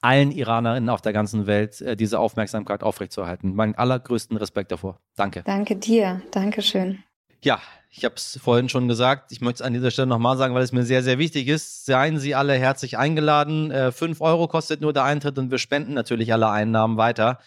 allen 0.00 0.30
Iranerinnen 0.30 0.88
auf 0.88 1.00
der 1.00 1.12
ganzen 1.12 1.46
Welt 1.46 1.80
äh, 1.80 1.96
diese 1.96 2.18
Aufmerksamkeit 2.18 2.82
aufrechtzuerhalten. 2.82 3.54
Meinen 3.54 3.74
allergrößten 3.74 4.36
Respekt 4.36 4.72
davor. 4.72 5.00
Danke. 5.16 5.42
Danke 5.44 5.76
dir. 5.76 6.22
Dankeschön. 6.30 7.02
Ja, 7.42 7.60
ich 7.90 8.04
habe 8.04 8.14
es 8.16 8.38
vorhin 8.42 8.68
schon 8.68 8.88
gesagt. 8.88 9.32
Ich 9.32 9.40
möchte 9.40 9.62
es 9.62 9.66
an 9.66 9.72
dieser 9.72 9.90
Stelle 9.90 10.06
nochmal 10.06 10.36
sagen, 10.36 10.54
weil 10.54 10.62
es 10.62 10.72
mir 10.72 10.84
sehr, 10.84 11.02
sehr 11.02 11.18
wichtig 11.18 11.48
ist. 11.48 11.86
Seien 11.86 12.18
Sie 12.18 12.34
alle 12.34 12.54
herzlich 12.54 12.98
eingeladen. 12.98 13.70
Äh, 13.70 13.92
fünf 13.92 14.20
Euro 14.20 14.48
kostet 14.48 14.80
nur 14.80 14.92
der 14.92 15.04
Eintritt 15.04 15.38
und 15.38 15.50
wir 15.50 15.58
spenden 15.58 15.94
natürlich 15.94 16.32
alle 16.32 16.50
Einnahmen 16.50 16.98
weiter 16.98 17.38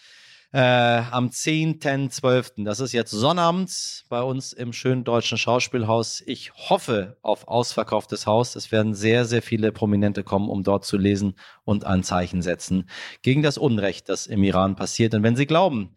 äh, 0.54 1.02
am 1.10 1.30
10.12. 1.30 2.62
Das 2.64 2.78
ist 2.78 2.92
jetzt 2.92 3.10
Sonnabend 3.10 4.04
bei 4.08 4.22
uns 4.22 4.52
im 4.52 4.72
schönen 4.72 5.02
deutschen 5.02 5.36
Schauspielhaus. 5.36 6.22
Ich 6.26 6.52
hoffe 6.54 7.16
auf 7.22 7.48
ausverkauftes 7.48 8.28
Haus. 8.28 8.54
Es 8.54 8.70
werden 8.70 8.94
sehr, 8.94 9.24
sehr 9.24 9.42
viele 9.42 9.72
Prominente 9.72 10.22
kommen, 10.22 10.48
um 10.48 10.62
dort 10.62 10.84
zu 10.84 10.96
lesen 10.96 11.34
und 11.64 11.84
ein 11.84 12.04
Zeichen 12.04 12.40
setzen 12.40 12.88
gegen 13.22 13.42
das 13.42 13.58
Unrecht, 13.58 14.08
das 14.08 14.28
im 14.28 14.44
Iran 14.44 14.76
passiert. 14.76 15.12
Und 15.14 15.24
wenn 15.24 15.34
Sie 15.34 15.46
glauben, 15.46 15.96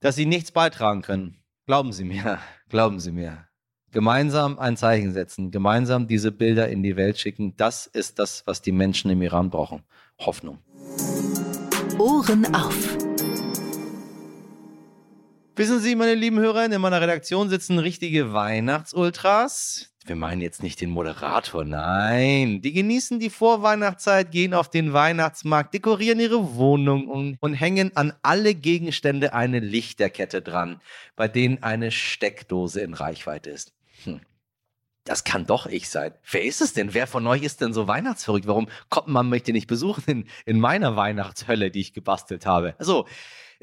dass 0.00 0.16
Sie 0.16 0.26
nichts 0.26 0.50
beitragen 0.50 1.02
können, 1.02 1.36
glauben 1.64 1.92
Sie 1.92 2.04
mir, 2.04 2.40
glauben 2.68 2.98
Sie 2.98 3.12
mir. 3.12 3.46
Gemeinsam 3.92 4.58
ein 4.58 4.76
Zeichen 4.76 5.12
setzen, 5.12 5.52
gemeinsam 5.52 6.08
diese 6.08 6.32
Bilder 6.32 6.68
in 6.68 6.82
die 6.82 6.96
Welt 6.96 7.20
schicken, 7.20 7.54
das 7.56 7.86
ist 7.86 8.18
das, 8.18 8.42
was 8.46 8.62
die 8.62 8.72
Menschen 8.72 9.12
im 9.12 9.22
Iran 9.22 9.50
brauchen. 9.50 9.84
Hoffnung. 10.18 10.58
Ohren 12.00 12.52
auf. 12.52 13.13
Wissen 15.56 15.78
Sie, 15.78 15.94
meine 15.94 16.14
lieben 16.14 16.40
Hörer, 16.40 16.64
in 16.64 16.80
meiner 16.80 17.00
Redaktion 17.00 17.48
sitzen 17.48 17.78
richtige 17.78 18.32
Weihnachtsultras. 18.32 19.88
Wir 20.04 20.16
meinen 20.16 20.40
jetzt 20.40 20.64
nicht 20.64 20.80
den 20.80 20.90
Moderator, 20.90 21.64
nein. 21.64 22.60
Die 22.60 22.72
genießen 22.72 23.20
die 23.20 23.30
Vorweihnachtszeit, 23.30 24.32
gehen 24.32 24.52
auf 24.52 24.68
den 24.68 24.92
Weihnachtsmarkt, 24.92 25.72
dekorieren 25.72 26.18
ihre 26.18 26.56
Wohnung 26.56 27.06
und, 27.06 27.36
und 27.38 27.54
hängen 27.54 27.96
an 27.96 28.14
alle 28.22 28.56
Gegenstände 28.56 29.32
eine 29.32 29.60
Lichterkette 29.60 30.42
dran, 30.42 30.80
bei 31.14 31.28
denen 31.28 31.62
eine 31.62 31.92
Steckdose 31.92 32.80
in 32.80 32.92
Reichweite 32.92 33.50
ist. 33.50 33.72
Hm. 34.02 34.22
Das 35.04 35.22
kann 35.22 35.46
doch 35.46 35.66
ich 35.66 35.88
sein. 35.88 36.14
Wer 36.28 36.42
ist 36.42 36.62
es 36.62 36.72
denn? 36.72 36.94
Wer 36.94 37.06
von 37.06 37.24
euch 37.28 37.44
ist 37.44 37.60
denn 37.60 37.72
so 37.72 37.86
weihnachtsverrückt? 37.86 38.48
Warum 38.48 38.68
kommt 38.88 39.06
man 39.06 39.28
mich 39.28 39.44
denn 39.44 39.54
nicht 39.54 39.68
besuchen 39.68 40.02
in, 40.08 40.24
in 40.46 40.58
meiner 40.58 40.96
Weihnachtshölle, 40.96 41.70
die 41.70 41.80
ich 41.80 41.92
gebastelt 41.92 42.44
habe? 42.44 42.74
Also, 42.78 43.06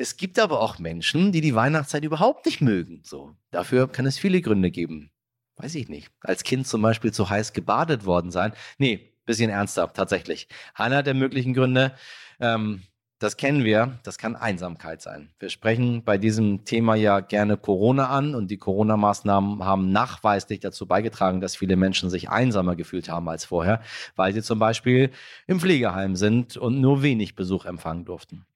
es 0.01 0.17
gibt 0.17 0.39
aber 0.39 0.61
auch 0.61 0.79
Menschen, 0.79 1.31
die 1.31 1.41
die 1.41 1.53
Weihnachtszeit 1.53 2.03
überhaupt 2.03 2.47
nicht 2.47 2.59
mögen. 2.59 3.01
So, 3.03 3.35
dafür 3.51 3.87
kann 3.87 4.07
es 4.07 4.17
viele 4.17 4.41
Gründe 4.41 4.71
geben. 4.71 5.11
Weiß 5.57 5.75
ich 5.75 5.89
nicht. 5.89 6.11
Als 6.21 6.43
Kind 6.43 6.65
zum 6.65 6.81
Beispiel 6.81 7.13
zu 7.13 7.29
heiß 7.29 7.53
gebadet 7.53 8.05
worden 8.05 8.31
sein. 8.31 8.53
Nee, 8.79 9.13
bisschen 9.25 9.51
ernster, 9.51 9.93
tatsächlich. 9.93 10.47
Einer 10.73 11.03
der 11.03 11.13
möglichen 11.13 11.53
Gründe, 11.53 11.93
ähm, 12.39 12.81
das 13.19 13.37
kennen 13.37 13.63
wir, 13.63 13.99
das 14.01 14.17
kann 14.17 14.35
Einsamkeit 14.35 15.03
sein. 15.03 15.29
Wir 15.37 15.49
sprechen 15.49 16.03
bei 16.03 16.17
diesem 16.17 16.65
Thema 16.65 16.95
ja 16.95 17.19
gerne 17.19 17.55
Corona 17.55 18.09
an 18.09 18.33
und 18.33 18.49
die 18.49 18.57
Corona-Maßnahmen 18.57 19.63
haben 19.63 19.91
nachweislich 19.91 20.61
dazu 20.61 20.87
beigetragen, 20.87 21.41
dass 21.41 21.55
viele 21.55 21.75
Menschen 21.75 22.09
sich 22.09 22.31
einsamer 22.31 22.75
gefühlt 22.75 23.07
haben 23.09 23.29
als 23.29 23.45
vorher, 23.45 23.83
weil 24.15 24.33
sie 24.33 24.41
zum 24.41 24.57
Beispiel 24.57 25.11
im 25.45 25.59
Pflegeheim 25.59 26.15
sind 26.15 26.57
und 26.57 26.81
nur 26.81 27.03
wenig 27.03 27.35
Besuch 27.35 27.65
empfangen 27.65 28.05
durften. 28.05 28.47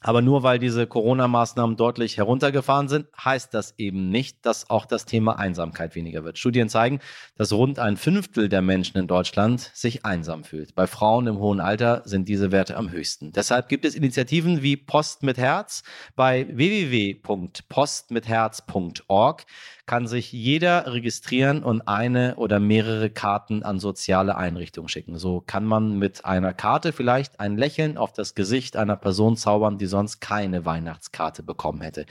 Aber 0.00 0.22
nur 0.22 0.42
weil 0.42 0.58
diese 0.58 0.86
Corona-Maßnahmen 0.86 1.76
deutlich 1.76 2.16
heruntergefahren 2.16 2.88
sind, 2.88 3.06
heißt 3.22 3.52
das 3.54 3.74
eben 3.78 4.08
nicht, 4.10 4.44
dass 4.44 4.68
auch 4.70 4.86
das 4.86 5.04
Thema 5.04 5.38
Einsamkeit 5.38 5.94
weniger 5.94 6.24
wird. 6.24 6.38
Studien 6.38 6.68
zeigen, 6.68 6.98
dass 7.36 7.52
rund 7.52 7.78
ein 7.78 7.96
Fünftel 7.96 8.48
der 8.48 8.62
Menschen 8.62 8.98
in 8.98 9.06
Deutschland 9.06 9.70
sich 9.74 10.04
einsam 10.04 10.42
fühlt. 10.44 10.74
Bei 10.74 10.86
Frauen 10.86 11.28
im 11.28 11.38
hohen 11.38 11.60
Alter 11.60 12.02
sind 12.04 12.28
diese 12.28 12.50
Werte 12.50 12.76
am 12.76 12.90
höchsten. 12.90 13.30
Deshalb 13.32 13.68
gibt 13.68 13.84
es 13.84 13.94
Initiativen 13.94 14.62
wie 14.62 14.76
Post 14.76 15.22
mit 15.22 15.38
Herz. 15.38 15.84
Bei 16.16 16.48
www.postmitherz.org 16.48 19.44
kann 19.86 20.06
sich 20.06 20.32
jeder 20.32 20.92
registrieren 20.92 21.62
und 21.62 21.82
eine 21.88 22.36
oder 22.36 22.60
mehrere 22.60 23.10
Karten 23.10 23.62
an 23.62 23.78
soziale 23.78 24.36
Einrichtungen 24.36 24.88
schicken. 24.88 25.18
So 25.18 25.40
kann 25.40 25.64
man 25.64 25.98
mit 25.98 26.24
einer 26.24 26.54
Karte 26.54 26.92
vielleicht 26.92 27.40
ein 27.40 27.56
Lächeln 27.58 27.96
auf 27.96 28.12
das 28.12 28.34
Gesicht 28.34 28.76
einer 28.76 28.96
Person 28.96 29.36
zaubern, 29.36 29.78
die 29.78 29.86
sonst 29.86 30.20
keine 30.20 30.64
Weihnachtskarte 30.64 31.42
bekommen 31.42 31.80
hätte. 31.80 32.06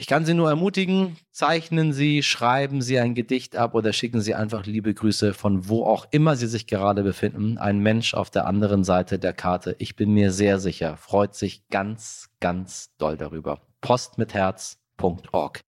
Ich 0.00 0.06
kann 0.06 0.24
Sie 0.24 0.32
nur 0.32 0.48
ermutigen, 0.48 1.18
zeichnen 1.30 1.92
Sie, 1.92 2.22
schreiben 2.22 2.80
Sie 2.80 2.98
ein 2.98 3.14
Gedicht 3.14 3.54
ab 3.54 3.74
oder 3.74 3.92
schicken 3.92 4.22
Sie 4.22 4.34
einfach 4.34 4.64
liebe 4.64 4.94
Grüße 4.94 5.34
von 5.34 5.68
wo 5.68 5.84
auch 5.84 6.06
immer 6.10 6.36
Sie 6.36 6.46
sich 6.46 6.66
gerade 6.66 7.02
befinden. 7.02 7.58
Ein 7.58 7.80
Mensch 7.80 8.14
auf 8.14 8.30
der 8.30 8.46
anderen 8.46 8.82
Seite 8.82 9.18
der 9.18 9.34
Karte, 9.34 9.76
ich 9.78 9.96
bin 9.96 10.14
mir 10.14 10.32
sehr 10.32 10.58
sicher, 10.58 10.96
freut 10.96 11.34
sich 11.34 11.68
ganz, 11.68 12.30
ganz 12.40 12.96
doll 12.96 13.18
darüber. 13.18 13.60
Post 13.82 14.16
mit 14.16 14.32
Herz, 14.32 14.79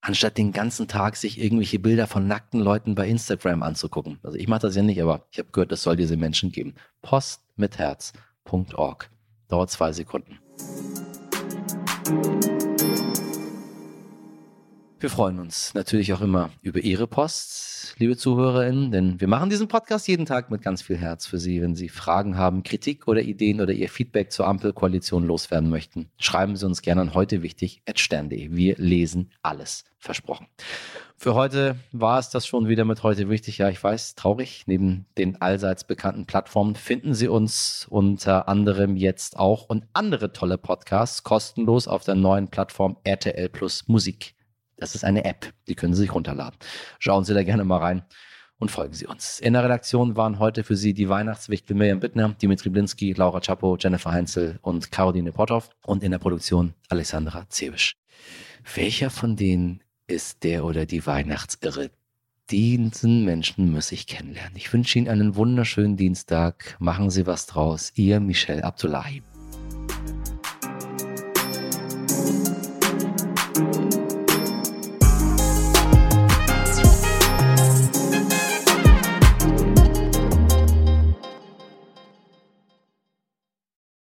anstatt 0.00 0.38
den 0.38 0.52
ganzen 0.52 0.88
Tag 0.88 1.16
sich 1.16 1.40
irgendwelche 1.40 1.78
Bilder 1.78 2.06
von 2.06 2.26
nackten 2.26 2.60
Leuten 2.60 2.94
bei 2.94 3.08
Instagram 3.08 3.62
anzugucken. 3.62 4.18
Also 4.22 4.36
ich 4.36 4.48
mache 4.48 4.60
das 4.60 4.76
ja 4.76 4.82
nicht, 4.82 5.00
aber 5.02 5.26
ich 5.30 5.38
habe 5.38 5.50
gehört, 5.52 5.72
es 5.72 5.82
soll 5.82 5.96
diese 5.96 6.16
Menschen 6.16 6.52
geben. 6.52 6.74
Post 7.00 7.42
mit 7.56 7.78
Herz.org. 7.78 9.10
Dauert 9.48 9.70
zwei 9.70 9.92
Sekunden. 9.92 10.38
Wir 15.02 15.10
freuen 15.10 15.40
uns 15.40 15.74
natürlich 15.74 16.12
auch 16.12 16.20
immer 16.20 16.50
über 16.62 16.78
Ihre 16.78 17.08
Post, 17.08 17.96
liebe 17.98 18.16
ZuhörerInnen, 18.16 18.92
denn 18.92 19.20
wir 19.20 19.26
machen 19.26 19.50
diesen 19.50 19.66
Podcast 19.66 20.06
jeden 20.06 20.26
Tag 20.26 20.48
mit 20.48 20.62
ganz 20.62 20.80
viel 20.80 20.96
Herz 20.96 21.26
für 21.26 21.40
Sie. 21.40 21.60
Wenn 21.60 21.74
Sie 21.74 21.88
Fragen 21.88 22.36
haben, 22.36 22.62
Kritik 22.62 23.08
oder 23.08 23.20
Ideen 23.20 23.60
oder 23.60 23.72
Ihr 23.72 23.88
Feedback 23.88 24.30
zur 24.30 24.46
Ampelkoalition 24.46 25.26
loswerden 25.26 25.70
möchten, 25.70 26.08
schreiben 26.18 26.54
Sie 26.54 26.64
uns 26.66 26.82
gerne 26.82 27.00
an 27.00 27.14
heute 27.14 27.42
wichtig 27.42 27.82
stern.de. 27.92 28.52
Wir 28.52 28.76
lesen 28.78 29.32
alles. 29.42 29.82
Versprochen. 29.98 30.46
Für 31.16 31.34
heute 31.34 31.74
war 31.90 32.20
es 32.20 32.30
das 32.30 32.46
schon 32.46 32.68
wieder 32.68 32.84
mit 32.84 33.02
heute 33.02 33.28
wichtig. 33.28 33.58
Ja, 33.58 33.70
ich 33.70 33.82
weiß, 33.82 34.14
traurig. 34.14 34.62
Neben 34.66 35.06
den 35.18 35.42
allseits 35.42 35.82
bekannten 35.82 36.26
Plattformen 36.26 36.76
finden 36.76 37.14
Sie 37.14 37.26
uns 37.26 37.88
unter 37.90 38.48
anderem 38.48 38.94
jetzt 38.94 39.36
auch 39.36 39.68
und 39.68 39.82
andere 39.94 40.32
tolle 40.32 40.58
Podcasts 40.58 41.24
kostenlos 41.24 41.88
auf 41.88 42.04
der 42.04 42.14
neuen 42.14 42.46
Plattform 42.46 42.96
RTL 43.02 43.48
Plus 43.48 43.88
Musik. 43.88 44.36
Das 44.82 44.96
ist 44.96 45.04
eine 45.04 45.24
App, 45.24 45.52
die 45.68 45.76
können 45.76 45.94
Sie 45.94 46.00
sich 46.00 46.12
runterladen. 46.12 46.58
Schauen 46.98 47.22
Sie 47.22 47.34
da 47.34 47.44
gerne 47.44 47.62
mal 47.62 47.76
rein 47.76 48.02
und 48.58 48.72
folgen 48.72 48.94
Sie 48.94 49.06
uns. 49.06 49.38
In 49.38 49.52
der 49.52 49.62
Redaktion 49.62 50.16
waren 50.16 50.40
heute 50.40 50.64
für 50.64 50.74
Sie 50.74 50.92
die 50.92 51.08
Weihnachtswichtel 51.08 51.76
Miriam 51.76 52.00
Bittner, 52.00 52.30
Dimitri 52.30 52.68
Blinski, 52.68 53.12
Laura 53.12 53.38
Chapo, 53.38 53.76
Jennifer 53.78 54.10
Heinzel 54.10 54.58
und 54.60 54.90
Caroline 54.90 55.30
Potthoff 55.30 55.70
und 55.86 56.02
in 56.02 56.10
der 56.10 56.18
Produktion 56.18 56.74
Alexandra 56.88 57.48
Zewisch. 57.48 57.96
Welcher 58.74 59.10
von 59.10 59.36
den 59.36 59.84
ist 60.08 60.42
der 60.42 60.64
oder 60.64 60.84
die 60.84 61.06
Weihnachtsirre. 61.06 61.92
Diesen 62.50 63.24
Menschen 63.24 63.70
muss 63.70 63.92
ich 63.92 64.08
kennenlernen. 64.08 64.56
Ich 64.56 64.72
wünsche 64.72 64.98
Ihnen 64.98 65.06
einen 65.06 65.36
wunderschönen 65.36 65.96
Dienstag. 65.96 66.76
Machen 66.80 67.08
Sie 67.10 67.28
was 67.28 67.46
draus. 67.46 67.92
Ihr 67.94 68.18
Michel 68.18 68.62
Abdullahi. 68.62 69.22